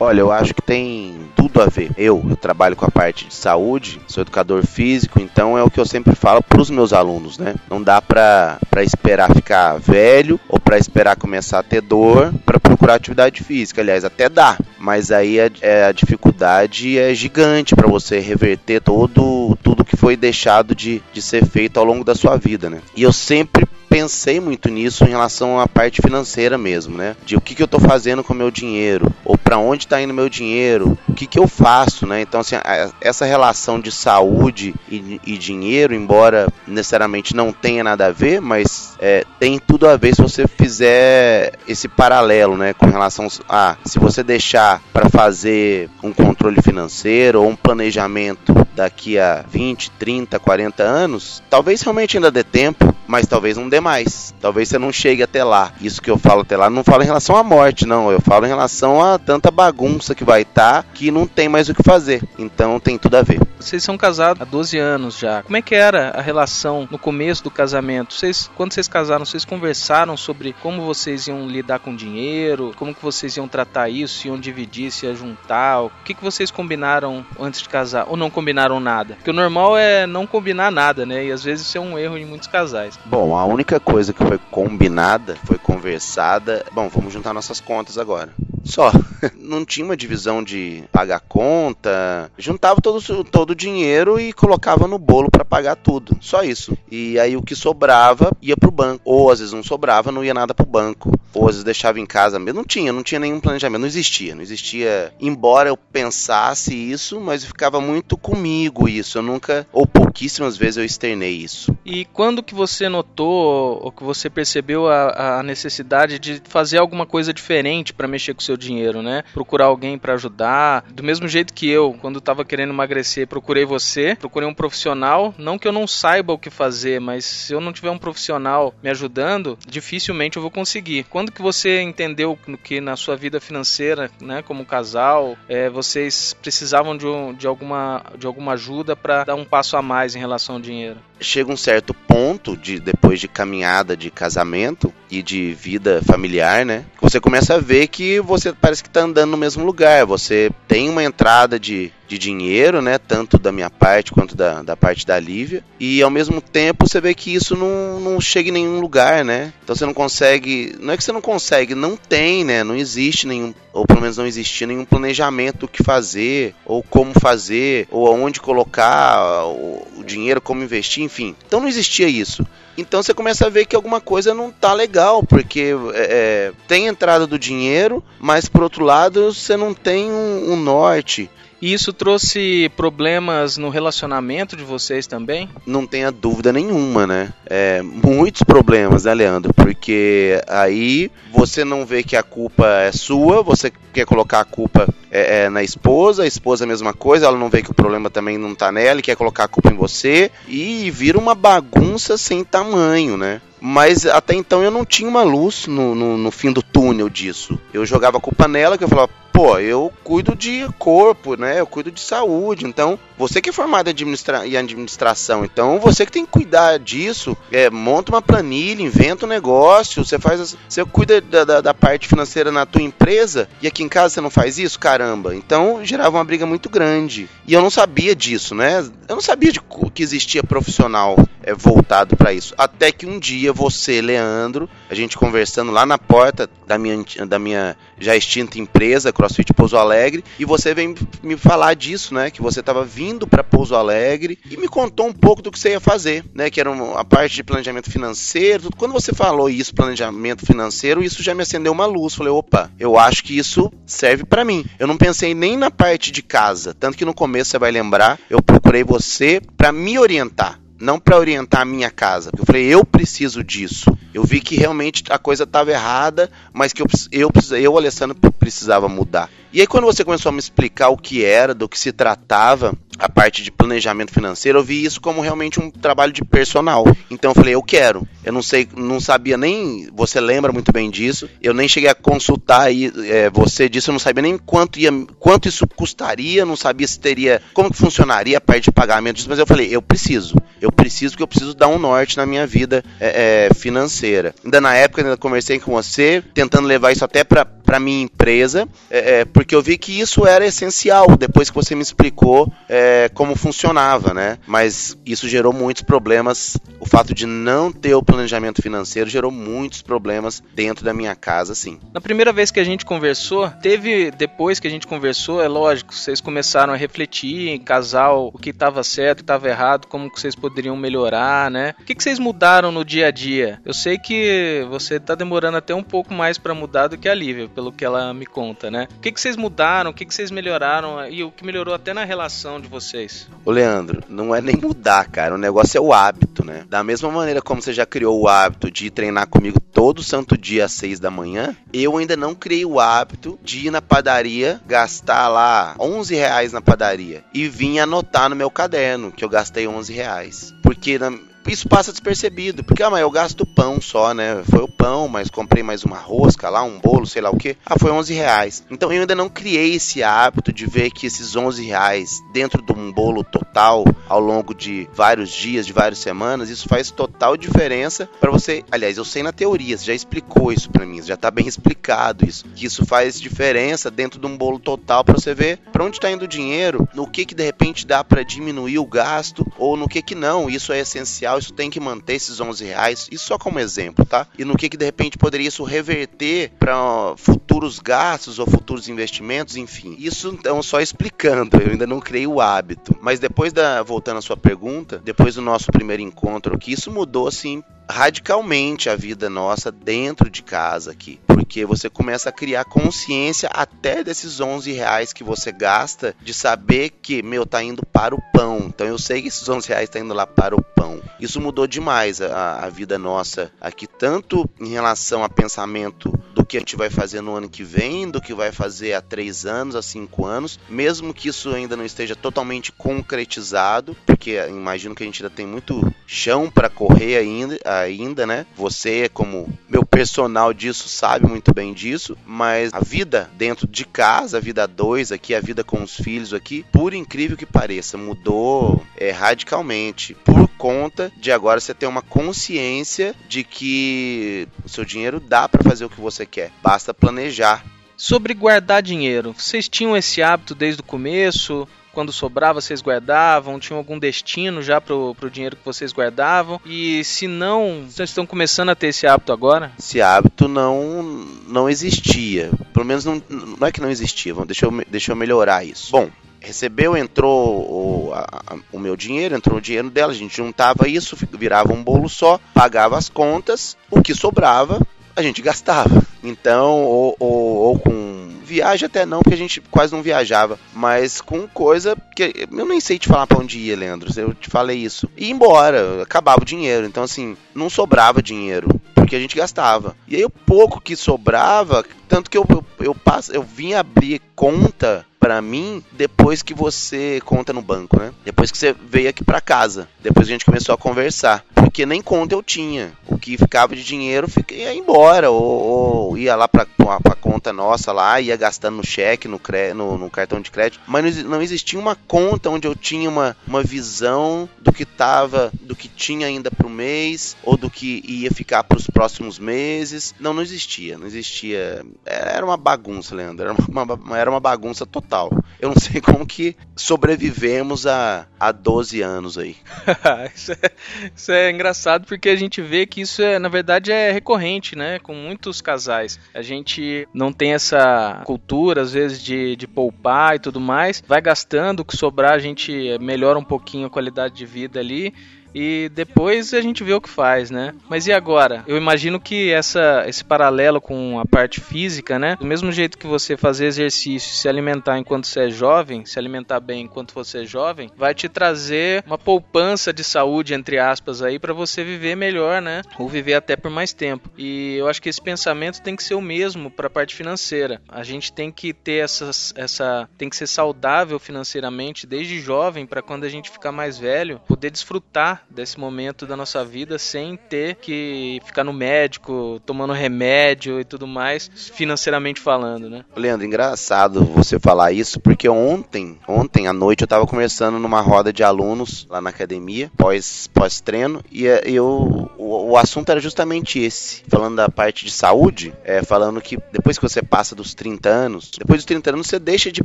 Olha, 0.00 0.20
eu 0.20 0.30
acho 0.30 0.54
que 0.54 0.62
tem 0.62 1.28
tudo 1.34 1.60
a 1.60 1.66
ver. 1.66 1.90
Eu, 1.98 2.24
eu 2.30 2.36
trabalho 2.36 2.76
com 2.76 2.84
a 2.84 2.90
parte 2.90 3.26
de 3.26 3.34
saúde, 3.34 4.00
sou 4.06 4.22
educador 4.22 4.64
físico, 4.64 5.20
então 5.20 5.58
é 5.58 5.62
o 5.62 5.70
que 5.70 5.80
eu 5.80 5.84
sempre 5.84 6.14
falo 6.14 6.40
para 6.40 6.60
os 6.60 6.70
meus 6.70 6.92
alunos, 6.92 7.36
né? 7.36 7.56
Não 7.68 7.82
dá 7.82 8.00
para 8.00 8.58
esperar 8.76 9.34
ficar 9.34 9.76
velho 9.78 10.38
ou 10.48 10.60
para 10.60 10.78
esperar 10.78 11.16
começar 11.16 11.58
a 11.58 11.64
ter 11.64 11.80
dor 11.80 12.32
para 12.46 12.60
procurar 12.60 12.94
atividade 12.94 13.42
física. 13.42 13.80
Aliás, 13.80 14.04
até 14.04 14.28
dá, 14.28 14.56
mas 14.88 15.10
aí 15.10 15.38
a, 15.38 15.50
é, 15.60 15.84
a 15.84 15.92
dificuldade 15.92 16.98
é 16.98 17.12
gigante 17.12 17.76
para 17.76 17.86
você 17.86 18.20
reverter 18.20 18.80
todo 18.80 19.54
tudo 19.62 19.84
que 19.84 19.98
foi 19.98 20.16
deixado 20.16 20.74
de, 20.74 21.02
de 21.12 21.20
ser 21.20 21.44
feito 21.44 21.78
ao 21.78 21.84
longo 21.84 22.02
da 22.02 22.14
sua 22.14 22.38
vida, 22.38 22.70
né? 22.70 22.80
E 22.96 23.02
eu 23.02 23.12
sempre 23.12 23.66
pensei 23.88 24.40
muito 24.40 24.68
nisso 24.68 25.04
em 25.04 25.08
relação 25.08 25.58
à 25.58 25.66
parte 25.66 26.02
financeira 26.02 26.58
mesmo, 26.58 26.96
né? 26.96 27.16
De 27.24 27.36
o 27.36 27.40
que, 27.40 27.54
que 27.54 27.62
eu 27.62 27.66
estou 27.66 27.80
fazendo 27.80 28.22
com 28.22 28.32
o 28.32 28.36
meu 28.36 28.50
dinheiro, 28.50 29.12
ou 29.24 29.36
para 29.36 29.58
onde 29.58 29.84
está 29.84 30.00
indo 30.00 30.12
meu 30.14 30.28
dinheiro, 30.28 30.98
o 31.08 31.12
que, 31.14 31.26
que 31.26 31.38
eu 31.38 31.48
faço, 31.48 32.06
né? 32.06 32.20
Então, 32.20 32.40
assim, 32.40 32.56
essa 33.00 33.24
relação 33.24 33.80
de 33.80 33.90
saúde 33.90 34.74
e, 34.88 35.20
e 35.26 35.38
dinheiro, 35.38 35.94
embora 35.94 36.48
necessariamente 36.66 37.34
não 37.34 37.52
tenha 37.52 37.82
nada 37.82 38.06
a 38.06 38.12
ver, 38.12 38.40
mas 38.40 38.96
é, 38.98 39.24
tem 39.38 39.58
tudo 39.58 39.88
a 39.88 39.96
ver 39.96 40.14
se 40.14 40.22
você 40.22 40.46
fizer 40.46 41.52
esse 41.66 41.88
paralelo, 41.88 42.56
né? 42.56 42.74
Com 42.74 42.86
relação 42.86 43.28
a 43.48 43.76
se 43.84 43.98
você 43.98 44.22
deixar 44.22 44.82
para 44.92 45.08
fazer 45.08 45.88
um 46.02 46.12
controle 46.12 46.60
financeiro 46.62 47.42
ou 47.42 47.48
um 47.48 47.56
planejamento 47.56 48.54
daqui 48.74 49.18
a 49.18 49.44
20, 49.48 49.90
30, 49.92 50.38
40 50.38 50.82
anos, 50.82 51.42
talvez 51.50 51.82
realmente 51.82 52.16
ainda 52.16 52.30
dê 52.30 52.44
tempo, 52.44 52.94
mas 53.08 53.26
talvez 53.26 53.56
não 53.56 53.68
dê 53.68 53.80
mais. 53.80 54.34
Talvez 54.40 54.68
você 54.68 54.78
não 54.78 54.92
chegue 54.92 55.22
até 55.22 55.42
lá. 55.42 55.72
Isso 55.80 56.00
que 56.00 56.10
eu 56.10 56.18
falo 56.18 56.42
até 56.42 56.56
lá, 56.56 56.70
não 56.70 56.84
falo 56.84 57.02
em 57.02 57.06
relação 57.06 57.34
à 57.34 57.42
morte, 57.42 57.86
não. 57.86 58.12
Eu 58.12 58.20
falo 58.20 58.44
em 58.44 58.48
relação 58.48 59.02
a 59.02 59.18
tanta 59.18 59.50
bagunça 59.50 60.14
que 60.14 60.22
vai 60.22 60.42
estar 60.42 60.82
tá, 60.82 60.88
que 60.94 61.10
não 61.10 61.26
tem 61.26 61.48
mais 61.48 61.68
o 61.68 61.74
que 61.74 61.82
fazer. 61.82 62.22
Então 62.38 62.78
tem 62.78 62.98
tudo 62.98 63.16
a 63.16 63.22
ver. 63.22 63.40
Vocês 63.58 63.82
são 63.82 63.96
casados 63.96 64.40
há 64.42 64.44
12 64.44 64.78
anos 64.78 65.18
já. 65.18 65.42
Como 65.42 65.56
é 65.56 65.62
que 65.62 65.74
era 65.74 66.10
a 66.10 66.20
relação 66.20 66.86
no 66.90 66.98
começo 66.98 67.42
do 67.42 67.50
casamento? 67.50 68.14
Vocês, 68.14 68.50
quando 68.54 68.72
vocês 68.72 68.86
casaram, 68.86 69.24
vocês 69.24 69.44
conversaram 69.44 70.16
sobre 70.16 70.54
como 70.62 70.82
vocês 70.82 71.26
iam 71.26 71.48
lidar 71.48 71.78
com 71.78 71.96
dinheiro, 71.96 72.72
como 72.76 72.94
que 72.94 73.02
vocês 73.02 73.36
iam 73.36 73.48
tratar 73.48 73.88
isso, 73.88 74.26
iam 74.28 74.38
dividir, 74.38 74.90
se 74.90 75.06
ia 75.06 75.14
juntar? 75.14 75.82
O 75.82 75.90
que, 76.04 76.14
que 76.14 76.22
vocês 76.22 76.50
combinaram 76.50 77.24
antes 77.40 77.60
de 77.60 77.68
casar? 77.68 78.06
Ou 78.08 78.16
não 78.16 78.30
combinaram 78.30 78.78
nada? 78.78 79.14
Porque 79.14 79.30
o 79.30 79.34
normal 79.34 79.76
é 79.76 80.06
não 80.06 80.26
combinar 80.26 80.70
nada, 80.70 81.06
né? 81.06 81.24
E 81.24 81.32
às 81.32 81.42
vezes 81.42 81.66
isso 81.66 81.78
é 81.78 81.80
um 81.80 81.98
erro 81.98 82.18
em 82.18 82.26
muitos 82.26 82.48
casais. 82.48 82.97
Bom, 83.04 83.36
a 83.36 83.44
única 83.44 83.80
coisa 83.80 84.12
que 84.12 84.24
foi 84.24 84.38
combinada, 84.50 85.36
foi 85.44 85.58
conversada. 85.58 86.64
Bom, 86.72 86.88
vamos 86.88 87.12
juntar 87.12 87.32
nossas 87.32 87.60
contas 87.60 87.96
agora. 87.96 88.30
Só. 88.64 88.92
Não 89.36 89.64
tinha 89.64 89.84
uma 89.84 89.96
divisão 89.96 90.44
de 90.44 90.84
pagar 90.92 91.20
conta. 91.20 92.30
Juntava 92.36 92.80
todo, 92.80 93.24
todo 93.24 93.50
o 93.50 93.54
dinheiro 93.54 94.20
e 94.20 94.32
colocava 94.32 94.86
no 94.86 94.98
bolo 94.98 95.30
para 95.30 95.44
pagar 95.44 95.76
tudo. 95.76 96.16
Só 96.20 96.42
isso. 96.42 96.76
E 96.90 97.18
aí 97.18 97.36
o 97.36 97.42
que 97.42 97.54
sobrava 97.54 98.30
ia 98.42 98.56
pro 98.56 98.70
banco. 98.70 99.00
Ou 99.04 99.30
às 99.30 99.38
vezes 99.38 99.54
não 99.54 99.62
sobrava, 99.62 100.12
não 100.12 100.22
ia 100.24 100.34
nada 100.34 100.54
pro 100.54 100.66
banco. 100.66 101.10
Ou 101.32 101.44
às 101.44 101.54
vezes 101.54 101.64
deixava 101.64 101.98
em 101.98 102.06
casa 102.06 102.38
mesmo. 102.38 102.60
Não 102.60 102.64
tinha, 102.64 102.92
não 102.92 103.02
tinha 103.02 103.18
nenhum 103.18 103.40
planejamento. 103.40 103.80
Não 103.80 103.88
existia. 103.88 104.34
Não 104.34 104.42
existia. 104.42 105.12
Embora 105.18 105.70
eu 105.70 105.76
pensasse 105.76 106.74
isso, 106.74 107.20
mas 107.20 107.44
ficava 107.44 107.80
muito 107.80 108.16
comigo 108.16 108.88
isso. 108.88 109.18
Eu 109.18 109.22
nunca, 109.22 109.66
ou 109.72 109.86
pouquíssimas 109.86 110.56
vezes 110.56 110.76
eu 110.76 110.84
externei 110.84 111.32
isso. 111.32 111.76
E 111.84 112.04
quando 112.04 112.42
que 112.42 112.54
você 112.54 112.87
notou, 112.88 113.80
ou 113.82 113.92
que 113.92 114.02
você 114.02 114.28
percebeu 114.30 114.88
a, 114.88 115.38
a 115.38 115.42
necessidade 115.42 116.18
de 116.18 116.42
fazer 116.48 116.78
alguma 116.78 117.06
coisa 117.06 117.32
diferente 117.32 117.92
para 117.92 118.08
mexer 118.08 118.34
com 118.34 118.40
o 118.40 118.44
seu 118.44 118.56
dinheiro, 118.56 119.02
né? 119.02 119.24
Procurar 119.32 119.66
alguém 119.66 119.98
para 119.98 120.14
ajudar. 120.14 120.84
Do 120.90 121.02
mesmo 121.02 121.28
jeito 121.28 121.52
que 121.52 121.68
eu, 121.68 121.96
quando 122.00 122.18
estava 122.18 122.44
querendo 122.44 122.72
emagrecer, 122.72 123.26
procurei 123.26 123.64
você, 123.64 124.16
procurei 124.16 124.48
um 124.48 124.54
profissional. 124.54 125.34
Não 125.38 125.58
que 125.58 125.66
eu 125.66 125.72
não 125.72 125.86
saiba 125.86 126.32
o 126.32 126.38
que 126.38 126.50
fazer, 126.50 127.00
mas 127.00 127.24
se 127.24 127.52
eu 127.52 127.60
não 127.60 127.72
tiver 127.72 127.90
um 127.90 127.98
profissional 127.98 128.74
me 128.82 128.90
ajudando, 128.90 129.58
dificilmente 129.66 130.36
eu 130.36 130.42
vou 130.42 130.50
conseguir. 130.50 131.04
Quando 131.04 131.32
que 131.32 131.42
você 131.42 131.80
entendeu 131.80 132.38
que 132.62 132.80
na 132.80 132.96
sua 132.96 133.16
vida 133.16 133.40
financeira, 133.40 134.10
né, 134.20 134.42
como 134.42 134.64
casal, 134.64 135.36
é, 135.48 135.68
vocês 135.68 136.34
precisavam 136.40 136.96
de, 136.96 137.06
um, 137.06 137.32
de, 137.34 137.46
alguma, 137.46 138.02
de 138.16 138.26
alguma 138.26 138.52
ajuda 138.52 138.96
para 138.96 139.24
dar 139.24 139.34
um 139.34 139.44
passo 139.44 139.76
a 139.76 139.82
mais 139.82 140.14
em 140.14 140.18
relação 140.18 140.56
ao 140.56 140.60
dinheiro? 140.60 140.98
Chega 141.20 141.52
um 141.52 141.56
certo 141.56 141.92
ponto 141.92 142.56
de 142.56 142.77
depois 142.80 143.20
de 143.20 143.28
caminhada 143.28 143.96
de 143.96 144.10
casamento 144.10 144.92
e 145.10 145.22
de 145.22 145.52
vida 145.54 146.00
familiar, 146.04 146.64
né? 146.64 146.84
Você 147.00 147.20
começa 147.20 147.54
a 147.54 147.58
ver 147.58 147.88
que 147.88 148.20
você 148.20 148.52
parece 148.52 148.82
que 148.82 148.88
está 148.88 149.00
andando 149.00 149.30
no 149.30 149.36
mesmo 149.36 149.64
lugar. 149.64 150.04
Você 150.06 150.50
tem 150.66 150.88
uma 150.88 151.02
entrada 151.02 151.58
de 151.58 151.92
de 152.08 152.16
dinheiro, 152.16 152.80
né? 152.80 152.98
Tanto 152.98 153.38
da 153.38 153.52
minha 153.52 153.68
parte 153.68 154.12
quanto 154.12 154.34
da, 154.34 154.62
da 154.62 154.74
parte 154.74 155.06
da 155.06 155.20
Lívia. 155.20 155.62
E 155.78 156.02
ao 156.02 156.10
mesmo 156.10 156.40
tempo 156.40 156.88
você 156.88 157.00
vê 157.00 157.14
que 157.14 157.32
isso 157.32 157.54
não, 157.54 158.00
não 158.00 158.20
chega 158.20 158.48
em 158.48 158.52
nenhum 158.52 158.80
lugar, 158.80 159.24
né? 159.24 159.52
Então 159.62 159.76
você 159.76 159.84
não 159.84 159.92
consegue. 159.92 160.74
Não 160.80 160.94
é 160.94 160.96
que 160.96 161.04
você 161.04 161.12
não 161.12 161.20
consegue, 161.20 161.74
não 161.74 161.96
tem, 161.96 162.44
né? 162.44 162.64
Não 162.64 162.74
existe 162.74 163.26
nenhum. 163.26 163.52
Ou 163.72 163.86
pelo 163.86 164.00
menos 164.00 164.16
não 164.16 164.26
existia 164.26 164.66
nenhum 164.66 164.86
planejamento 164.86 165.58
do 165.58 165.68
que 165.68 165.84
fazer, 165.84 166.54
ou 166.64 166.82
como 166.82 167.12
fazer, 167.20 167.86
ou 167.90 168.08
aonde 168.08 168.40
colocar 168.40 169.44
o, 169.44 169.86
o 169.98 170.04
dinheiro, 170.04 170.40
como 170.40 170.62
investir, 170.62 171.04
enfim. 171.04 171.36
Então 171.46 171.60
não 171.60 171.68
existia 171.68 172.08
isso. 172.08 172.44
Então 172.78 173.02
você 173.02 173.12
começa 173.12 173.46
a 173.46 173.50
ver 173.50 173.66
que 173.66 173.74
alguma 173.74 174.00
coisa 174.00 174.32
não 174.32 174.52
tá 174.52 174.72
legal, 174.72 175.22
porque 175.22 175.74
é, 175.94 176.52
é 176.52 176.52
tem 176.68 176.86
entrada 176.86 177.26
do 177.26 177.38
dinheiro, 177.38 178.02
mas 178.20 178.48
por 178.48 178.62
outro 178.62 178.84
lado 178.84 179.34
você 179.34 179.56
não 179.56 179.74
tem 179.74 180.10
um, 180.10 180.52
um 180.52 180.56
norte. 180.56 181.28
E 181.60 181.72
isso 181.72 181.92
trouxe 181.92 182.70
problemas 182.76 183.56
no 183.56 183.68
relacionamento 183.68 184.56
de 184.56 184.62
vocês 184.62 185.08
também? 185.08 185.50
Não 185.66 185.86
tenha 185.86 186.12
dúvida 186.12 186.52
nenhuma, 186.52 187.04
né? 187.04 187.32
É, 187.46 187.82
muitos 187.82 188.44
problemas, 188.44 189.04
né, 189.04 189.14
Leandro? 189.14 189.52
Porque 189.52 190.40
aí 190.46 191.10
você 191.32 191.64
não 191.64 191.84
vê 191.84 192.04
que 192.04 192.14
a 192.14 192.22
culpa 192.22 192.64
é 192.82 192.92
sua, 192.92 193.42
você 193.42 193.72
quer 193.98 194.06
colocar 194.06 194.40
a 194.40 194.44
culpa 194.44 194.86
é, 195.10 195.44
é, 195.44 195.48
na 195.48 195.62
esposa, 195.62 196.22
a 196.22 196.26
esposa 196.26 196.62
é 196.62 196.66
a 196.66 196.68
mesma 196.68 196.94
coisa, 196.94 197.26
ela 197.26 197.36
não 197.36 197.50
vê 197.50 197.62
que 197.62 197.70
o 197.70 197.74
problema 197.74 198.08
também 198.08 198.38
não 198.38 198.54
tá 198.54 198.70
nela 198.70 199.00
e 199.00 199.02
quer 199.02 199.16
colocar 199.16 199.44
a 199.44 199.48
culpa 199.48 199.72
em 199.72 199.76
você, 199.76 200.30
e 200.46 200.88
vira 200.90 201.18
uma 201.18 201.34
bagunça 201.34 202.16
sem 202.16 202.44
tamanho, 202.44 203.16
né? 203.16 203.40
Mas 203.60 204.06
até 204.06 204.34
então 204.34 204.62
eu 204.62 204.70
não 204.70 204.84
tinha 204.84 205.08
uma 205.08 205.24
luz 205.24 205.66
no, 205.66 205.92
no, 205.92 206.16
no 206.16 206.30
fim 206.30 206.52
do 206.52 206.62
túnel 206.62 207.08
disso. 207.08 207.58
Eu 207.74 207.84
jogava 207.84 208.18
a 208.18 208.20
culpa 208.20 208.46
nela, 208.46 208.78
que 208.78 208.84
eu 208.84 208.88
falava, 208.88 209.10
pô, 209.38 209.56
eu 209.56 209.92
cuido 210.02 210.34
de 210.34 210.66
corpo, 210.80 211.36
né? 211.36 211.60
Eu 211.60 211.66
cuido 211.66 211.92
de 211.92 212.00
saúde. 212.00 212.66
Então, 212.66 212.98
você 213.16 213.40
que 213.40 213.50
é 213.50 213.52
formado 213.52 213.86
em, 213.86 213.90
administra 213.90 214.44
em 214.44 214.56
administração, 214.56 215.44
então 215.44 215.78
você 215.78 216.04
que 216.04 216.10
tem 216.10 216.26
que 216.26 216.32
cuidar 216.32 216.76
disso. 216.78 217.36
É, 217.52 217.70
monta 217.70 218.10
uma 218.10 218.20
planilha, 218.20 218.82
inventa 218.82 219.26
um 219.26 219.28
negócio, 219.28 220.04
você 220.04 220.18
faz. 220.18 220.56
Você 220.68 220.84
cuida 220.84 221.20
da, 221.20 221.44
da, 221.44 221.60
da, 221.60 221.72
parte 221.72 222.08
financeira 222.08 222.50
na 222.50 222.66
tua 222.66 222.82
empresa 222.82 223.48
e 223.62 223.68
aqui 223.68 223.84
em 223.84 223.87
casa 223.88 224.14
você 224.14 224.20
não 224.20 224.30
faz 224.30 224.58
isso? 224.58 224.78
Caramba. 224.78 225.34
Então 225.34 225.84
gerava 225.84 226.16
uma 226.16 226.24
briga 226.24 226.46
muito 226.46 226.68
grande. 226.68 227.28
E 227.46 227.52
eu 227.52 227.62
não 227.62 227.70
sabia 227.70 228.14
disso, 228.14 228.54
né? 228.54 228.78
Eu 229.08 229.14
não 229.14 229.20
sabia 229.20 229.52
de 229.52 229.60
que 229.94 230.02
existia 230.02 230.42
profissional 230.42 231.16
é, 231.48 231.54
voltado 231.54 232.14
para 232.14 232.32
isso. 232.32 232.54
Até 232.58 232.92
que 232.92 233.06
um 233.06 233.18
dia 233.18 233.52
você, 233.54 234.02
Leandro, 234.02 234.68
a 234.90 234.94
gente 234.94 235.16
conversando 235.16 235.72
lá 235.72 235.86
na 235.86 235.96
porta 235.96 236.48
da 236.66 236.76
minha, 236.76 237.02
da 237.26 237.38
minha 237.38 237.74
já 237.98 238.14
extinta 238.14 238.58
empresa, 238.58 239.12
CrossFit 239.12 239.54
Pouso 239.54 239.76
Alegre, 239.76 240.22
e 240.38 240.44
você 240.44 240.74
vem 240.74 240.94
me 241.22 241.38
falar 241.38 241.74
disso, 241.74 242.12
né? 242.12 242.30
Que 242.30 242.42
você 242.42 242.60
estava 242.60 242.84
vindo 242.84 243.26
para 243.26 243.42
Pouso 243.42 243.74
Alegre 243.74 244.38
e 244.50 244.58
me 244.58 244.68
contou 244.68 245.06
um 245.06 245.12
pouco 245.12 245.40
do 245.40 245.50
que 245.50 245.58
você 245.58 245.70
ia 245.70 245.80
fazer, 245.80 246.22
né? 246.34 246.50
Que 246.50 246.60
era 246.60 246.70
a 246.94 247.04
parte 247.04 247.36
de 247.36 247.42
planejamento 247.42 247.90
financeiro. 247.90 248.68
Quando 248.76 248.92
você 248.92 249.14
falou 249.14 249.48
isso, 249.48 249.74
planejamento 249.74 250.44
financeiro, 250.44 251.02
isso 251.02 251.22
já 251.22 251.34
me 251.34 251.42
acendeu 251.42 251.72
uma 251.72 251.86
luz. 251.86 252.14
Falei, 252.14 252.32
opa, 252.32 252.70
eu 252.78 252.98
acho 252.98 253.24
que 253.24 253.36
isso 253.36 253.72
serve 253.86 254.24
para 254.24 254.44
mim. 254.44 254.66
Eu 254.78 254.86
não 254.86 254.98
pensei 254.98 255.34
nem 255.34 255.56
na 255.56 255.70
parte 255.70 256.12
de 256.12 256.22
casa, 256.22 256.74
tanto 256.74 256.98
que 256.98 257.06
no 257.06 257.14
começo 257.14 257.50
você 257.50 257.58
vai 257.58 257.70
lembrar, 257.70 258.18
eu 258.28 258.42
procurei 258.42 258.84
você 258.84 259.40
para 259.56 259.72
me 259.72 259.98
orientar 259.98 260.60
não 260.80 260.98
para 260.98 261.18
orientar 261.18 261.62
a 261.62 261.64
minha 261.64 261.90
casa. 261.90 262.30
Eu 262.36 262.44
falei, 262.44 262.64
eu 262.66 262.84
preciso 262.84 263.42
disso. 263.42 263.90
Eu 264.14 264.24
vi 264.24 264.40
que 264.40 264.56
realmente 264.56 265.02
a 265.10 265.18
coisa 265.18 265.44
estava 265.44 265.70
errada, 265.70 266.30
mas 266.52 266.72
que 266.72 266.82
eu, 266.82 266.86
eu, 267.12 267.30
eu, 267.56 267.76
Alessandro, 267.76 268.16
precisava 268.38 268.88
mudar. 268.88 269.28
E 269.52 269.60
aí, 269.60 269.66
quando 269.66 269.84
você 269.84 270.04
começou 270.04 270.30
a 270.30 270.32
me 270.32 270.38
explicar 270.38 270.88
o 270.88 270.96
que 270.96 271.24
era, 271.24 271.54
do 271.54 271.68
que 271.68 271.78
se 271.78 271.92
tratava, 271.92 272.74
a 272.98 273.08
parte 273.08 273.42
de 273.42 273.50
planejamento 273.50 274.12
financeiro, 274.12 274.58
eu 274.58 274.64
vi 274.64 274.84
isso 274.84 275.00
como 275.00 275.20
realmente 275.20 275.60
um 275.60 275.70
trabalho 275.70 276.12
de 276.12 276.24
personal. 276.24 276.84
Então 277.10 277.30
eu 277.30 277.34
falei, 277.34 277.54
eu 277.54 277.62
quero. 277.62 278.06
Eu 278.24 278.32
não 278.32 278.42
sei, 278.42 278.68
não 278.76 279.00
sabia 279.00 279.36
nem. 279.36 279.88
Você 279.94 280.20
lembra 280.20 280.52
muito 280.52 280.72
bem 280.72 280.90
disso. 280.90 281.28
Eu 281.40 281.54
nem 281.54 281.68
cheguei 281.68 281.88
a 281.88 281.94
consultar 281.94 282.62
aí 282.62 282.92
é, 283.06 283.30
você 283.30 283.68
disso, 283.68 283.90
eu 283.90 283.92
não 283.92 283.98
sabia 283.98 284.22
nem 284.22 284.36
quanto 284.36 284.78
ia, 284.78 284.90
quanto 285.18 285.48
isso 285.48 285.66
custaria, 285.66 286.44
não 286.44 286.56
sabia 286.56 286.86
se 286.86 286.98
teria, 286.98 287.40
como 287.54 287.70
que 287.70 287.76
funcionaria 287.76 288.38
a 288.38 288.40
parte 288.40 288.64
de 288.64 288.72
pagamento 288.72 289.16
disso, 289.16 289.28
mas 289.28 289.38
eu 289.38 289.46
falei, 289.46 289.68
eu 289.70 289.80
preciso. 289.80 290.36
Eu 290.60 290.72
preciso 290.72 291.16
que 291.16 291.22
eu 291.22 291.28
preciso 291.28 291.54
dar 291.54 291.68
um 291.68 291.78
norte 291.78 292.16
na 292.16 292.26
minha 292.26 292.46
vida 292.46 292.84
é, 292.98 293.48
é, 293.48 293.54
financeira. 293.54 294.34
Ainda 294.44 294.60
na 294.60 294.74
época, 294.74 295.02
ainda 295.02 295.16
conversei 295.16 295.58
com 295.60 295.72
você, 295.72 296.22
tentando 296.34 296.66
levar 296.66 296.92
isso 296.92 297.04
até 297.04 297.22
para 297.22 297.44
para 297.68 297.78
minha 297.78 298.02
empresa, 298.02 298.66
é, 298.90 299.20
é, 299.20 299.24
porque 299.26 299.54
eu 299.54 299.60
vi 299.60 299.76
que 299.76 300.00
isso 300.00 300.26
era 300.26 300.46
essencial 300.46 301.06
depois 301.18 301.50
que 301.50 301.54
você 301.54 301.74
me 301.74 301.82
explicou 301.82 302.50
é, 302.66 303.10
como 303.12 303.36
funcionava, 303.36 304.14
né? 304.14 304.38
Mas 304.46 304.96
isso 305.04 305.28
gerou 305.28 305.52
muitos 305.52 305.82
problemas. 305.82 306.56
O 306.80 306.86
fato 306.86 307.12
de 307.12 307.26
não 307.26 307.70
ter 307.70 307.94
o 307.94 308.02
planejamento 308.02 308.62
financeiro 308.62 309.10
gerou 309.10 309.30
muitos 309.30 309.82
problemas 309.82 310.42
dentro 310.54 310.82
da 310.82 310.94
minha 310.94 311.14
casa, 311.14 311.54
sim. 311.54 311.78
Na 311.92 312.00
primeira 312.00 312.32
vez 312.32 312.50
que 312.50 312.58
a 312.58 312.64
gente 312.64 312.86
conversou, 312.86 313.50
teve 313.60 314.10
depois 314.12 314.58
que 314.58 314.66
a 314.66 314.70
gente 314.70 314.86
conversou, 314.86 315.42
é 315.42 315.46
lógico, 315.46 315.94
vocês 315.94 316.22
começaram 316.22 316.72
a 316.72 316.76
refletir 316.76 317.48
em 317.48 317.58
casal 317.58 318.30
o 318.32 318.38
que 318.38 318.48
estava 318.48 318.82
certo, 318.82 319.18
o 319.18 319.22
que 319.24 319.24
estava 319.24 319.46
errado, 319.46 319.88
como 319.88 320.10
que 320.10 320.18
vocês 320.18 320.34
poderiam 320.34 320.74
melhorar, 320.74 321.50
né? 321.50 321.74
O 321.78 321.84
que, 321.84 321.94
que 321.94 322.02
vocês 322.02 322.18
mudaram 322.18 322.72
no 322.72 322.82
dia 322.82 323.08
a 323.08 323.10
dia? 323.10 323.60
Eu 323.62 323.74
sei 323.74 323.98
que 323.98 324.66
você 324.70 324.94
está 324.94 325.14
demorando 325.14 325.58
até 325.58 325.74
um 325.74 325.82
pouco 325.82 326.14
mais 326.14 326.38
para 326.38 326.54
mudar 326.54 326.88
do 326.88 326.96
que 326.96 327.10
a 327.10 327.14
Lívia 327.14 327.57
pelo 327.58 327.72
que 327.72 327.84
ela 327.84 328.14
me 328.14 328.24
conta, 328.24 328.70
né? 328.70 328.86
O 328.98 329.00
que, 329.00 329.10
que 329.10 329.20
vocês 329.20 329.36
mudaram, 329.36 329.90
o 329.90 329.92
que, 329.92 330.04
que 330.04 330.14
vocês 330.14 330.30
melhoraram 330.30 331.04
e 331.08 331.24
o 331.24 331.32
que 331.32 331.44
melhorou 331.44 331.74
até 331.74 331.92
na 331.92 332.04
relação 332.04 332.60
de 332.60 332.68
vocês? 332.68 333.28
Ô 333.44 333.50
Leandro, 333.50 334.00
não 334.08 334.32
é 334.32 334.40
nem 334.40 334.54
mudar, 334.54 335.08
cara. 335.10 335.34
O 335.34 335.38
negócio 335.38 335.76
é 335.76 335.80
o 335.80 335.92
hábito, 335.92 336.46
né? 336.46 336.64
Da 336.70 336.84
mesma 336.84 337.10
maneira 337.10 337.42
como 337.42 337.60
você 337.60 337.72
já 337.72 337.84
criou 337.84 338.20
o 338.20 338.28
hábito 338.28 338.70
de 338.70 338.90
treinar 338.90 339.26
comigo 339.26 339.58
todo 339.58 340.04
santo 340.04 340.38
dia 340.38 340.66
às 340.66 340.72
seis 340.72 341.00
da 341.00 341.10
manhã, 341.10 341.56
eu 341.72 341.96
ainda 341.96 342.16
não 342.16 342.32
criei 342.32 342.64
o 342.64 342.78
hábito 342.78 343.36
de 343.42 343.66
ir 343.66 343.72
na 343.72 343.82
padaria, 343.82 344.60
gastar 344.64 345.26
lá 345.26 345.74
11 345.80 346.14
reais 346.14 346.52
na 346.52 346.60
padaria 346.60 347.24
e 347.34 347.48
vir 347.48 347.80
anotar 347.80 348.30
no 348.30 348.36
meu 348.36 348.52
caderno 348.52 349.10
que 349.10 349.24
eu 349.24 349.28
gastei 349.28 349.66
11 349.66 349.92
reais. 349.92 350.54
Porque 350.62 350.96
na, 350.96 351.10
isso 351.48 351.68
passa 351.68 351.92
despercebido, 351.92 352.62
porque 352.62 352.82
ah, 352.82 352.90
mas 352.90 353.00
eu 353.00 353.10
gasto 353.10 353.46
pão 353.46 353.80
só, 353.80 354.12
né? 354.12 354.42
Foi 354.48 354.60
o 354.60 354.68
pão, 354.68 355.08
mas 355.08 355.30
comprei 355.30 355.62
mais 355.62 355.84
uma 355.84 355.98
rosca 355.98 356.48
lá, 356.48 356.62
um 356.62 356.78
bolo, 356.78 357.06
sei 357.06 357.22
lá 357.22 357.30
o 357.30 357.36
que. 357.36 357.56
Ah, 357.64 357.78
foi 357.78 357.90
11 357.90 358.14
reais. 358.14 358.64
Então 358.70 358.92
eu 358.92 359.00
ainda 359.00 359.14
não 359.14 359.28
criei 359.28 359.74
esse 359.74 360.02
hábito 360.02 360.52
de 360.52 360.66
ver 360.66 360.90
que 360.90 361.06
esses 361.06 361.34
11 361.34 361.64
reais 361.64 362.20
dentro 362.32 362.62
de 362.62 362.72
um 362.72 362.92
bolo 362.92 363.24
total 363.24 363.84
ao 364.08 364.20
longo 364.20 364.54
de 364.54 364.88
vários 364.92 365.30
dias, 365.30 365.66
de 365.66 365.72
várias 365.72 365.98
semanas, 365.98 366.50
isso 366.50 366.68
faz 366.68 366.90
total 366.90 367.36
diferença 367.36 368.08
para 368.20 368.30
você. 368.30 368.64
Aliás, 368.70 368.96
eu 368.96 369.04
sei 369.04 369.22
na 369.22 369.32
teoria, 369.32 369.76
você 369.76 369.86
já 369.86 369.94
explicou 369.94 370.52
isso 370.52 370.70
para 370.70 370.86
mim, 370.86 371.02
já 371.02 371.16
tá 371.16 371.30
bem 371.30 371.46
explicado 371.46 372.24
isso, 372.24 372.44
que 372.54 372.66
isso 372.66 372.84
faz 372.86 373.20
diferença 373.20 373.90
dentro 373.90 374.20
de 374.20 374.26
um 374.26 374.36
bolo 374.36 374.58
total 374.58 375.04
para 375.04 375.14
você 375.14 375.34
ver 375.34 375.58
para 375.72 375.84
onde 375.84 375.96
está 375.96 376.10
indo 376.10 376.24
o 376.24 376.28
dinheiro, 376.28 376.88
no 376.94 377.06
que 377.06 377.24
que 377.24 377.34
de 377.34 377.44
repente 377.44 377.86
dá 377.86 378.02
para 378.02 378.22
diminuir 378.22 378.78
o 378.78 378.86
gasto 378.86 379.46
ou 379.58 379.76
no 379.76 379.88
que 379.88 380.02
que 380.02 380.14
não. 380.14 380.48
Isso 380.48 380.72
é 380.72 380.80
essencial 380.80 381.37
isso 381.38 381.52
tem 381.52 381.70
que 381.70 381.80
manter 381.80 382.14
esses 382.14 382.40
11 382.40 382.64
reais, 382.64 383.08
isso 383.10 383.26
só 383.26 383.38
como 383.38 383.58
exemplo, 383.58 384.04
tá? 384.04 384.26
E 384.38 384.44
no 384.44 384.56
que, 384.56 384.68
que 384.68 384.76
de 384.76 384.84
repente 384.84 385.18
poderia 385.18 385.48
isso 385.48 385.62
reverter 385.64 386.52
para 386.58 387.14
futuros 387.58 387.80
gastos 387.80 388.38
ou 388.38 388.46
futuros 388.46 388.88
investimentos, 388.88 389.56
enfim. 389.56 389.96
Isso 389.98 390.28
então 390.28 390.62
só 390.62 390.80
explicando, 390.80 391.60
eu 391.60 391.72
ainda 391.72 391.88
não 391.88 391.98
criei 391.98 392.24
o 392.24 392.40
hábito. 392.40 392.96
Mas 393.00 393.18
depois 393.18 393.52
da, 393.52 393.82
voltando 393.82 394.18
à 394.18 394.22
sua 394.22 394.36
pergunta, 394.36 395.02
depois 395.04 395.34
do 395.34 395.42
nosso 395.42 395.72
primeiro 395.72 396.02
encontro 396.02 396.54
aqui, 396.54 396.72
isso 396.72 396.90
mudou 396.90 397.26
assim 397.26 397.62
radicalmente 397.90 398.90
a 398.90 398.96
vida 398.96 399.30
nossa 399.30 399.72
dentro 399.72 400.28
de 400.28 400.42
casa 400.42 400.92
aqui. 400.92 401.18
Porque 401.26 401.64
você 401.64 401.88
começa 401.88 402.28
a 402.28 402.32
criar 402.32 402.64
consciência 402.64 403.48
até 403.52 404.04
desses 404.04 404.40
11 404.40 404.70
reais 404.72 405.12
que 405.12 405.24
você 405.24 405.50
gasta, 405.50 406.14
de 406.22 406.34
saber 406.34 406.90
que, 406.90 407.22
meu, 407.22 407.46
tá 407.46 407.62
indo 407.62 407.84
para 407.86 408.14
o 408.14 408.22
pão. 408.32 408.64
Então 408.66 408.86
eu 408.86 408.98
sei 408.98 409.22
que 409.22 409.28
esses 409.28 409.48
11 409.48 409.68
reais 409.68 409.88
tá 409.88 409.98
indo 409.98 410.12
lá 410.12 410.26
para 410.26 410.54
o 410.54 410.62
pão. 410.62 411.00
Isso 411.18 411.40
mudou 411.40 411.66
demais 411.66 412.20
a, 412.20 412.64
a 412.64 412.68
vida 412.68 412.98
nossa 412.98 413.50
aqui, 413.60 413.86
tanto 413.86 414.48
em 414.60 414.68
relação 414.68 415.24
a 415.24 415.28
pensamento 415.28 416.12
do 416.34 416.44
que 416.44 416.56
a 416.56 416.60
gente 416.60 416.76
vai 416.76 416.90
fazer 416.90 417.20
no 417.20 417.34
ano 417.34 417.47
que 417.48 417.62
vem, 417.62 418.10
do 418.10 418.20
que 418.20 418.34
vai 418.34 418.52
fazer 418.52 418.94
há 418.94 419.00
três 419.00 419.46
anos, 419.46 419.74
há 419.74 419.82
cinco 419.82 420.24
anos, 420.24 420.58
mesmo 420.68 421.14
que 421.14 421.28
isso 421.28 421.50
ainda 421.50 421.76
não 421.76 421.84
esteja 421.84 422.14
totalmente 422.14 422.72
concretizado, 422.72 423.96
porque 424.06 424.38
imagino 424.48 424.94
que 424.94 425.02
a 425.02 425.06
gente 425.06 425.22
ainda 425.22 425.34
tem 425.34 425.46
muito 425.46 425.92
chão 426.06 426.50
para 426.50 426.68
correr 426.68 427.16
ainda, 427.16 427.58
ainda, 427.64 428.26
né? 428.26 428.46
Você, 428.56 429.08
como 429.08 429.48
meu 429.68 429.84
personal 429.84 430.52
disso, 430.52 430.88
sabe 430.88 431.26
muito 431.26 431.52
bem 431.52 431.72
disso, 431.72 432.16
mas 432.26 432.72
a 432.72 432.80
vida 432.80 433.30
dentro 433.36 433.66
de 433.66 433.84
casa, 433.84 434.38
a 434.38 434.40
vida 434.40 434.66
dois 434.66 435.12
aqui, 435.12 435.34
a 435.34 435.40
vida 435.40 435.64
com 435.64 435.82
os 435.82 435.96
filhos 435.96 436.32
aqui, 436.32 436.64
por 436.72 436.94
incrível 436.94 437.36
que 437.36 437.46
pareça, 437.46 437.98
mudou 437.98 438.84
é, 438.96 439.10
radicalmente 439.10 440.14
por 440.14 440.37
conta 440.58 441.10
de 441.16 441.30
agora 441.30 441.60
você 441.60 441.72
ter 441.72 441.86
uma 441.86 442.02
consciência 442.02 443.14
de 443.28 443.44
que 443.44 444.48
o 444.64 444.68
seu 444.68 444.84
dinheiro 444.84 445.20
dá 445.20 445.48
para 445.48 445.62
fazer 445.62 445.84
o 445.84 445.90
que 445.90 446.00
você 446.00 446.26
quer, 446.26 446.50
basta 446.62 446.92
planejar. 446.92 447.64
Sobre 447.96 448.34
guardar 448.34 448.82
dinheiro, 448.82 449.34
vocês 449.36 449.68
tinham 449.68 449.96
esse 449.96 450.22
hábito 450.22 450.54
desde 450.54 450.80
o 450.80 450.84
começo? 450.84 451.66
Quando 451.92 452.12
sobrava, 452.12 452.60
vocês 452.60 452.80
guardavam? 452.80 453.58
Tinham 453.58 453.78
algum 453.78 453.98
destino 453.98 454.62
já 454.62 454.80
pro, 454.80 455.16
pro 455.16 455.30
dinheiro 455.30 455.56
que 455.56 455.64
vocês 455.64 455.92
guardavam? 455.92 456.60
E 456.64 457.02
se 457.02 457.26
não, 457.26 457.86
vocês 457.88 458.10
estão 458.10 458.24
começando 458.24 458.68
a 458.68 458.76
ter 458.76 458.88
esse 458.88 459.04
hábito 459.04 459.32
agora? 459.32 459.72
Esse 459.76 460.00
hábito 460.00 460.46
não, 460.46 461.02
não 461.48 461.68
existia. 461.68 462.50
Pelo 462.72 462.86
menos 462.86 463.04
não, 463.04 463.20
não 463.28 463.66
é 463.66 463.72
que 463.72 463.80
não 463.80 463.90
existia. 463.90 464.32
Deixa 464.46 464.66
eu, 464.66 464.84
deixa 464.88 465.10
eu 465.10 465.16
melhorar 465.16 465.64
isso. 465.64 465.90
Bom, 465.90 466.08
recebeu, 466.40 466.96
entrou 466.96 467.60
o, 467.60 468.12
a, 468.14 468.56
o, 468.72 468.78
meu 468.78 468.96
dinheiro, 468.96 469.34
entrou 469.34 469.58
o 469.58 469.60
dinheiro 469.60 469.90
dela, 469.90 470.12
a 470.12 470.16
gente 470.16 470.36
juntava 470.36 470.88
isso, 470.88 471.16
virava 471.32 471.72
um 471.72 471.82
bolo 471.82 472.08
só, 472.08 472.38
pagava 472.54 472.96
as 472.96 473.08
contas, 473.08 473.76
o 473.90 474.02
que 474.02 474.14
sobrava 474.14 474.80
a 475.16 475.22
gente 475.22 475.42
gastava. 475.42 476.06
Então, 476.22 476.84
ou, 476.84 477.16
ou, 477.18 477.56
ou 477.56 477.78
com 477.80 478.28
Viagem 478.48 478.86
até 478.86 479.04
não, 479.04 479.20
porque 479.20 479.34
a 479.34 479.38
gente 479.38 479.60
quase 479.60 479.92
não 479.92 480.02
viajava. 480.02 480.58
Mas 480.72 481.20
com 481.20 481.46
coisa 481.46 481.94
que 482.16 482.48
eu 482.50 482.64
nem 482.64 482.80
sei 482.80 482.98
te 482.98 483.06
falar 483.06 483.26
pra 483.26 483.38
onde 483.38 483.58
ia, 483.58 483.76
Leandro. 483.76 484.08
Eu 484.18 484.32
te 484.32 484.48
falei 484.48 484.78
isso. 484.78 485.06
E 485.16 485.30
embora, 485.30 486.02
acabava 486.02 486.40
o 486.40 486.46
dinheiro. 486.46 486.86
Então, 486.86 487.02
assim, 487.02 487.36
não 487.54 487.68
sobrava 487.68 488.22
dinheiro. 488.22 488.80
Porque 488.94 489.14
a 489.14 489.20
gente 489.20 489.36
gastava. 489.36 489.94
E 490.08 490.16
aí 490.16 490.24
o 490.24 490.30
pouco 490.30 490.80
que 490.80 490.96
sobrava, 490.96 491.84
tanto 492.08 492.30
que 492.30 492.38
eu, 492.38 492.46
eu, 492.48 492.64
eu, 492.80 492.94
passo, 492.94 493.32
eu 493.32 493.42
vim 493.42 493.74
abrir 493.74 494.22
conta 494.34 495.04
para 495.28 495.42
mim 495.42 495.84
depois 495.92 496.40
que 496.40 496.54
você 496.54 497.20
conta 497.22 497.52
no 497.52 497.60
banco, 497.60 498.00
né? 498.00 498.14
Depois 498.24 498.50
que 498.50 498.56
você 498.56 498.72
veio 498.72 499.10
aqui 499.10 499.22
para 499.22 499.42
casa, 499.42 499.86
depois 500.02 500.26
que 500.26 500.32
a 500.32 500.34
gente 500.36 500.46
começou 500.46 500.74
a 500.74 500.78
conversar, 500.78 501.44
porque 501.54 501.84
nem 501.84 502.00
conta 502.00 502.34
eu 502.34 502.42
tinha. 502.42 502.94
O 503.06 503.18
que 503.18 503.36
ficava 503.36 503.76
de 503.76 503.84
dinheiro 503.84 504.26
ia 504.50 504.72
embora 504.72 505.30
ou, 505.30 505.42
ou 505.42 506.18
ia 506.18 506.34
lá 506.34 506.48
para 506.48 506.62
a 506.62 507.14
conta 507.14 507.52
nossa 507.52 507.92
lá, 507.92 508.18
ia 508.22 508.38
gastando 508.38 508.78
no 508.78 508.86
cheque, 508.86 509.28
no, 509.28 509.38
cre... 509.38 509.74
no, 509.74 509.98
no, 509.98 510.08
cartão 510.08 510.40
de 510.40 510.50
crédito, 510.50 510.80
mas 510.86 511.22
não 511.22 511.42
existia 511.42 511.78
uma 511.78 511.94
conta 511.94 512.48
onde 512.48 512.66
eu 512.66 512.74
tinha 512.74 513.10
uma, 513.10 513.36
uma 513.46 513.62
visão 513.62 514.48
do 514.62 514.72
que 514.72 514.86
tava, 514.86 515.52
do 515.60 515.76
que 515.76 515.88
tinha 515.88 516.26
ainda 516.26 516.50
pro 516.50 516.70
mês 516.70 517.36
ou 517.42 517.54
do 517.54 517.68
que 517.68 518.02
ia 518.08 518.30
ficar 518.30 518.64
para 518.64 518.78
os 518.78 518.86
próximos 518.86 519.38
meses. 519.38 520.14
Não, 520.18 520.32
não 520.32 520.40
existia, 520.40 520.96
não 520.96 521.06
existia. 521.06 521.84
Era 522.06 522.46
uma 522.46 522.56
bagunça, 522.56 523.14
Leandro, 523.14 523.44
era 523.44 523.54
uma, 523.68 524.16
era 524.16 524.30
uma 524.30 524.40
bagunça 524.40 524.86
total 524.86 525.17
total. 525.18 525.30
Eu 525.60 525.70
não 525.70 525.76
sei 525.76 526.00
como 526.00 526.24
que 526.24 526.56
sobrevivemos 526.76 527.86
a, 527.86 528.26
a 528.38 528.52
12 528.52 529.02
anos 529.02 529.36
aí. 529.36 529.56
isso, 530.34 530.52
é, 530.52 530.70
isso, 531.14 531.32
é, 531.32 531.50
engraçado 531.50 532.06
porque 532.06 532.28
a 532.28 532.36
gente 532.36 532.62
vê 532.62 532.86
que 532.86 533.00
isso, 533.00 533.22
é, 533.22 533.38
na 533.38 533.48
verdade, 533.48 533.90
é 533.90 534.12
recorrente, 534.12 534.76
né? 534.76 534.98
Com 535.00 535.14
muitos 535.14 535.60
casais. 535.60 536.18
A 536.32 536.42
gente 536.42 537.08
não 537.12 537.32
tem 537.32 537.54
essa 537.54 538.22
cultura, 538.24 538.82
às 538.82 538.92
vezes, 538.92 539.20
de, 539.20 539.56
de 539.56 539.66
poupar 539.66 540.36
e 540.36 540.38
tudo 540.38 540.60
mais. 540.60 541.02
Vai 541.06 541.20
gastando, 541.20 541.80
o 541.80 541.84
que 541.84 541.96
sobrar 541.96 542.32
a 542.32 542.38
gente 542.38 542.96
melhora 543.00 543.38
um 543.38 543.44
pouquinho 543.44 543.86
a 543.86 543.90
qualidade 543.90 544.34
de 544.34 544.46
vida 544.46 544.78
ali 544.78 545.12
e 545.54 545.90
depois 545.94 546.52
a 546.54 546.60
gente 546.60 546.84
vê 546.84 546.92
o 546.92 547.00
que 547.00 547.08
faz, 547.08 547.50
né? 547.50 547.74
Mas 547.88 548.06
e 548.06 548.12
agora? 548.12 548.64
Eu 548.66 548.76
imagino 548.76 549.20
que 549.20 549.50
essa, 549.50 550.04
esse 550.06 550.24
paralelo 550.24 550.80
com 550.80 551.18
a 551.18 551.26
parte 551.26 551.60
física, 551.60 552.18
né? 552.18 552.36
Do 552.36 552.46
mesmo 552.46 552.70
jeito 552.70 552.98
que 552.98 553.06
você 553.06 553.36
fazer 553.36 553.66
exercício, 553.66 554.36
se 554.36 554.48
alimentar 554.48 554.98
enquanto 554.98 555.26
você 555.26 555.46
é 555.46 555.50
jovem, 555.50 556.04
se 556.04 556.18
alimentar 556.18 556.60
bem 556.60 556.82
enquanto 556.82 557.14
você 557.14 557.42
é 557.42 557.44
jovem, 557.44 557.90
vai 557.96 558.14
te 558.14 558.28
trazer 558.28 559.02
uma 559.06 559.18
poupança 559.18 559.92
de 559.92 560.04
saúde, 560.04 560.54
entre 560.54 560.78
aspas, 560.78 561.22
aí 561.22 561.38
para 561.38 561.52
você 561.52 561.82
viver 561.84 562.14
melhor, 562.16 562.60
né? 562.60 562.82
Ou 562.98 563.08
viver 563.08 563.34
até 563.34 563.56
por 563.56 563.70
mais 563.70 563.92
tempo. 563.92 564.30
E 564.36 564.76
eu 564.76 564.88
acho 564.88 565.00
que 565.00 565.08
esse 565.08 565.20
pensamento 565.20 565.82
tem 565.82 565.96
que 565.96 566.02
ser 566.02 566.14
o 566.14 566.20
mesmo 566.20 566.70
para 566.70 566.86
a 566.86 566.90
parte 566.90 567.14
financeira. 567.14 567.80
A 567.88 568.02
gente 568.02 568.32
tem 568.32 568.50
que 568.50 568.72
ter 568.72 569.04
essas, 569.04 569.52
essa, 569.56 570.08
tem 570.16 570.28
que 570.28 570.36
ser 570.36 570.46
saudável 570.46 571.18
financeiramente 571.18 572.06
desde 572.06 572.40
jovem 572.40 572.86
para 572.86 573.02
quando 573.02 573.24
a 573.24 573.28
gente 573.28 573.50
ficar 573.50 573.72
mais 573.72 573.98
velho 573.98 574.40
poder 574.46 574.70
desfrutar 574.70 575.37
desse 575.48 575.78
momento 575.78 576.26
da 576.26 576.36
nossa 576.36 576.64
vida 576.64 576.98
sem 576.98 577.36
ter 577.36 577.76
que 577.76 578.40
ficar 578.44 578.64
no 578.64 578.72
médico, 578.72 579.60
tomando 579.64 579.92
remédio 579.92 580.80
e 580.80 580.84
tudo 580.84 581.06
mais, 581.06 581.50
financeiramente 581.74 582.40
falando, 582.40 582.88
né? 582.88 583.04
Leandro, 583.16 583.46
engraçado 583.46 584.24
você 584.24 584.58
falar 584.58 584.92
isso, 584.92 585.20
porque 585.20 585.48
ontem, 585.48 586.18
ontem 586.26 586.66
à 586.66 586.72
noite 586.72 587.02
eu 587.02 587.08
tava 587.08 587.26
conversando 587.26 587.78
numa 587.78 588.00
roda 588.00 588.32
de 588.32 588.42
alunos 588.42 589.06
lá 589.08 589.20
na 589.20 589.30
academia, 589.30 589.90
pós, 589.96 590.48
pós 590.52 590.80
treino, 590.80 591.22
e 591.30 591.46
eh, 591.46 591.62
eu 591.64 592.28
o, 592.38 592.70
o 592.70 592.76
assunto 592.76 593.10
era 593.10 593.20
justamente 593.20 593.78
esse, 593.78 594.22
falando 594.28 594.56
da 594.56 594.68
parte 594.68 595.04
de 595.04 595.10
saúde, 595.10 595.74
é, 595.84 596.02
falando 596.02 596.40
que 596.40 596.56
depois 596.72 596.96
que 596.96 597.06
você 597.06 597.22
passa 597.22 597.54
dos 597.54 597.74
30 597.74 598.08
anos, 598.08 598.50
depois 598.58 598.78
dos 598.78 598.86
30 598.86 599.10
anos 599.10 599.26
você 599.26 599.38
deixa 599.38 599.70
de 599.70 599.84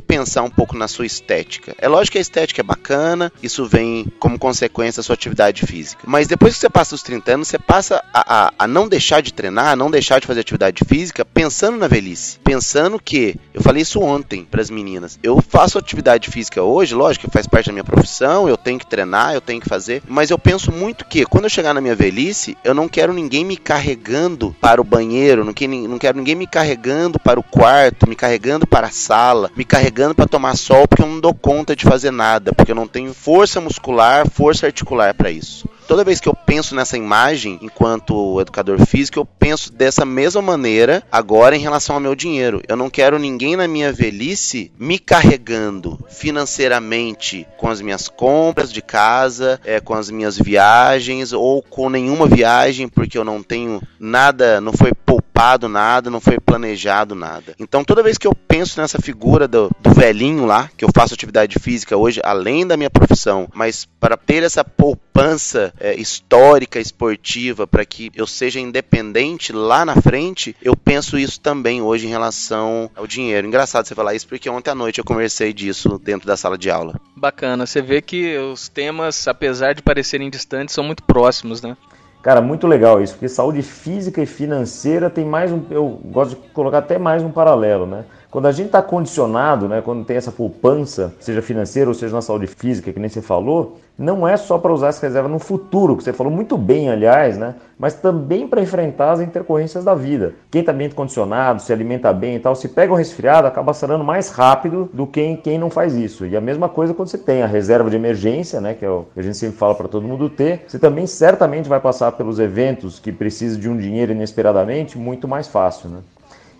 pensar 0.00 0.42
um 0.42 0.50
pouco 0.50 0.76
na 0.76 0.88
sua 0.88 1.04
estética. 1.04 1.74
É 1.78 1.88
lógico 1.88 2.12
que 2.12 2.18
a 2.18 2.20
estética 2.20 2.62
é 2.62 2.64
bacana, 2.64 3.32
isso 3.42 3.66
vem 3.66 4.06
como 4.18 4.38
consequência 4.38 5.00
da 5.00 5.04
sua 5.04 5.14
atividade 5.14 5.43
atividade 5.48 5.66
física. 5.66 6.02
Mas 6.06 6.26
depois 6.26 6.54
que 6.54 6.60
você 6.60 6.70
passa 6.70 6.94
os 6.94 7.02
30 7.02 7.32
anos, 7.32 7.48
você 7.48 7.58
passa 7.58 8.02
a, 8.12 8.46
a, 8.46 8.52
a 8.58 8.66
não 8.66 8.88
deixar 8.88 9.20
de 9.20 9.32
treinar, 9.32 9.68
a 9.68 9.76
não 9.76 9.90
deixar 9.90 10.20
de 10.20 10.26
fazer 10.26 10.40
atividade 10.40 10.82
física, 10.86 11.24
pensando 11.24 11.78
na 11.78 11.88
velhice. 11.88 12.38
Pensando 12.42 13.00
que, 13.00 13.36
eu 13.52 13.62
falei 13.62 13.82
isso 13.82 14.00
ontem 14.00 14.46
para 14.48 14.60
as 14.60 14.70
meninas, 14.70 15.18
eu 15.22 15.40
faço 15.42 15.78
atividade 15.78 16.30
física 16.30 16.62
hoje, 16.62 16.94
lógico 16.94 17.30
faz 17.30 17.46
parte 17.46 17.66
da 17.66 17.72
minha 17.72 17.84
profissão, 17.84 18.48
eu 18.48 18.56
tenho 18.56 18.78
que 18.78 18.86
treinar, 18.86 19.34
eu 19.34 19.40
tenho 19.40 19.60
que 19.60 19.68
fazer, 19.68 20.02
mas 20.06 20.30
eu 20.30 20.38
penso 20.38 20.70
muito 20.70 21.04
que 21.04 21.24
quando 21.24 21.44
eu 21.44 21.50
chegar 21.50 21.74
na 21.74 21.80
minha 21.80 21.94
velhice, 21.94 22.56
eu 22.62 22.74
não 22.74 22.88
quero 22.88 23.12
ninguém 23.12 23.44
me 23.44 23.56
carregando 23.56 24.54
para 24.60 24.80
o 24.80 24.84
banheiro, 24.84 25.44
não 25.44 25.52
quero 25.52 26.16
ninguém 26.16 26.34
me 26.34 26.46
carregando 26.46 27.18
para 27.18 27.40
o 27.40 27.42
quarto, 27.42 28.08
me 28.08 28.14
carregando 28.14 28.66
para 28.66 28.86
a 28.86 28.90
sala, 28.90 29.50
me 29.56 29.64
carregando 29.64 30.14
para 30.14 30.28
tomar 30.28 30.56
sol, 30.56 30.86
porque 30.86 31.02
eu 31.02 31.08
não 31.08 31.18
dou 31.18 31.34
conta 31.34 31.74
de 31.74 31.84
fazer 31.84 32.10
nada, 32.10 32.52
porque 32.52 32.70
eu 32.70 32.76
não 32.76 32.86
tenho 32.86 33.12
força 33.12 33.60
muscular, 33.60 34.28
força 34.28 34.66
articular 34.66 35.14
para 35.14 35.30
isso. 35.36 35.68
Toda 35.86 36.04
vez 36.04 36.18
que 36.18 36.28
eu 36.28 36.34
penso 36.34 36.74
nessa 36.74 36.96
imagem, 36.96 37.58
enquanto 37.60 38.40
educador 38.40 38.84
físico, 38.86 39.18
eu 39.18 39.26
penso 39.26 39.72
dessa 39.72 40.04
mesma 40.04 40.40
maneira 40.40 41.02
agora 41.12 41.54
em 41.54 41.60
relação 41.60 41.96
ao 41.96 42.00
meu 42.00 42.14
dinheiro. 42.14 42.62
Eu 42.66 42.76
não 42.76 42.88
quero 42.88 43.18
ninguém 43.18 43.54
na 43.54 43.68
minha 43.68 43.92
velhice 43.92 44.72
me 44.78 44.98
carregando 44.98 45.98
financeiramente 46.08 47.46
com 47.58 47.68
as 47.68 47.80
minhas 47.80 48.08
compras 48.08 48.72
de 48.72 48.80
casa, 48.80 49.60
é, 49.64 49.78
com 49.80 49.94
as 49.94 50.10
minhas 50.10 50.38
viagens 50.38 51.32
ou 51.32 51.62
com 51.62 51.90
nenhuma 51.90 52.26
viagem, 52.26 52.88
porque 52.88 53.18
eu 53.18 53.24
não 53.24 53.42
tenho 53.42 53.82
nada, 53.98 54.60
não 54.60 54.72
foi 54.72 54.92
poupado 54.92 55.23
nada, 55.68 56.10
não 56.10 56.20
foi 56.20 56.38
planejado 56.38 57.14
nada. 57.14 57.54
Então 57.58 57.84
toda 57.84 58.02
vez 58.02 58.16
que 58.16 58.26
eu 58.26 58.34
penso 58.34 58.80
nessa 58.80 58.98
figura 59.00 59.46
do, 59.46 59.70
do 59.80 59.92
velhinho 59.92 60.46
lá, 60.46 60.70
que 60.76 60.84
eu 60.84 60.88
faço 60.94 61.14
atividade 61.14 61.58
física 61.58 61.96
hoje, 61.96 62.20
além 62.24 62.66
da 62.66 62.76
minha 62.76 62.90
profissão, 62.90 63.48
mas 63.54 63.86
para 63.98 64.16
ter 64.16 64.42
essa 64.42 64.64
poupança 64.64 65.72
é, 65.78 65.94
histórica, 65.94 66.78
esportiva, 66.78 67.66
para 67.66 67.84
que 67.84 68.10
eu 68.14 68.26
seja 68.26 68.60
independente 68.60 69.52
lá 69.52 69.84
na 69.84 70.00
frente, 70.00 70.56
eu 70.62 70.76
penso 70.76 71.18
isso 71.18 71.40
também 71.40 71.82
hoje 71.82 72.06
em 72.06 72.10
relação 72.10 72.90
ao 72.94 73.06
dinheiro. 73.06 73.46
Engraçado 73.46 73.86
você 73.86 73.94
falar 73.94 74.14
isso, 74.14 74.28
porque 74.28 74.48
ontem 74.48 74.70
à 74.70 74.74
noite 74.74 74.98
eu 74.98 75.04
conversei 75.04 75.52
disso 75.52 75.98
dentro 75.98 76.26
da 76.26 76.36
sala 76.36 76.56
de 76.56 76.70
aula. 76.70 77.00
Bacana, 77.16 77.66
você 77.66 77.82
vê 77.82 78.00
que 78.00 78.36
os 78.38 78.68
temas, 78.68 79.26
apesar 79.28 79.74
de 79.74 79.82
parecerem 79.82 80.30
distantes, 80.30 80.74
são 80.74 80.84
muito 80.84 81.02
próximos, 81.02 81.60
né? 81.60 81.76
Cara, 82.24 82.40
muito 82.40 82.66
legal 82.66 83.02
isso, 83.02 83.12
porque 83.12 83.28
saúde 83.28 83.60
física 83.60 84.22
e 84.22 84.24
financeira 84.24 85.10
tem 85.10 85.26
mais 85.26 85.52
um. 85.52 85.60
Eu 85.68 86.00
gosto 86.06 86.30
de 86.30 86.36
colocar 86.54 86.78
até 86.78 86.96
mais 86.96 87.22
um 87.22 87.30
paralelo, 87.30 87.84
né? 87.84 88.06
Quando 88.34 88.46
a 88.46 88.50
gente 88.50 88.66
está 88.66 88.82
condicionado, 88.82 89.68
né, 89.68 89.80
quando 89.80 90.04
tem 90.04 90.16
essa 90.16 90.32
poupança, 90.32 91.14
seja 91.20 91.40
financeira 91.40 91.88
ou 91.88 91.94
seja 91.94 92.12
na 92.12 92.20
saúde 92.20 92.48
física, 92.48 92.92
que 92.92 92.98
nem 92.98 93.08
você 93.08 93.22
falou, 93.22 93.78
não 93.96 94.26
é 94.26 94.36
só 94.36 94.58
para 94.58 94.72
usar 94.72 94.88
essa 94.88 95.06
reserva 95.06 95.28
no 95.28 95.38
futuro, 95.38 95.96
que 95.96 96.02
você 96.02 96.12
falou 96.12 96.32
muito 96.32 96.58
bem, 96.58 96.90
aliás, 96.90 97.38
né, 97.38 97.54
mas 97.78 97.94
também 97.94 98.48
para 98.48 98.60
enfrentar 98.60 99.12
as 99.12 99.20
intercorrências 99.20 99.84
da 99.84 99.94
vida. 99.94 100.34
Quem 100.50 100.62
está 100.62 100.72
bem 100.72 100.90
condicionado, 100.90 101.62
se 101.62 101.72
alimenta 101.72 102.12
bem 102.12 102.34
e 102.34 102.40
tal, 102.40 102.56
se 102.56 102.66
pega 102.66 102.92
um 102.92 102.96
resfriado, 102.96 103.46
acaba 103.46 103.72
sarando 103.72 104.02
mais 104.02 104.30
rápido 104.30 104.90
do 104.92 105.06
que 105.06 105.36
quem 105.36 105.56
não 105.56 105.70
faz 105.70 105.94
isso. 105.94 106.26
E 106.26 106.36
a 106.36 106.40
mesma 106.40 106.68
coisa 106.68 106.92
quando 106.92 107.10
você 107.10 107.18
tem 107.18 107.40
a 107.40 107.46
reserva 107.46 107.88
de 107.88 107.94
emergência, 107.94 108.60
né, 108.60 108.74
que 108.74 108.84
é 108.84 108.90
o 108.90 109.06
que 109.14 109.20
a 109.20 109.22
gente 109.22 109.36
sempre 109.36 109.56
fala 109.56 109.76
para 109.76 109.86
todo 109.86 110.08
mundo 110.08 110.28
ter, 110.28 110.64
você 110.66 110.76
também 110.76 111.06
certamente 111.06 111.68
vai 111.68 111.78
passar 111.78 112.10
pelos 112.10 112.40
eventos 112.40 112.98
que 112.98 113.12
precisa 113.12 113.56
de 113.56 113.68
um 113.68 113.76
dinheiro 113.76 114.10
inesperadamente 114.10 114.98
muito 114.98 115.28
mais 115.28 115.46
fácil, 115.46 115.88
né? 115.88 115.98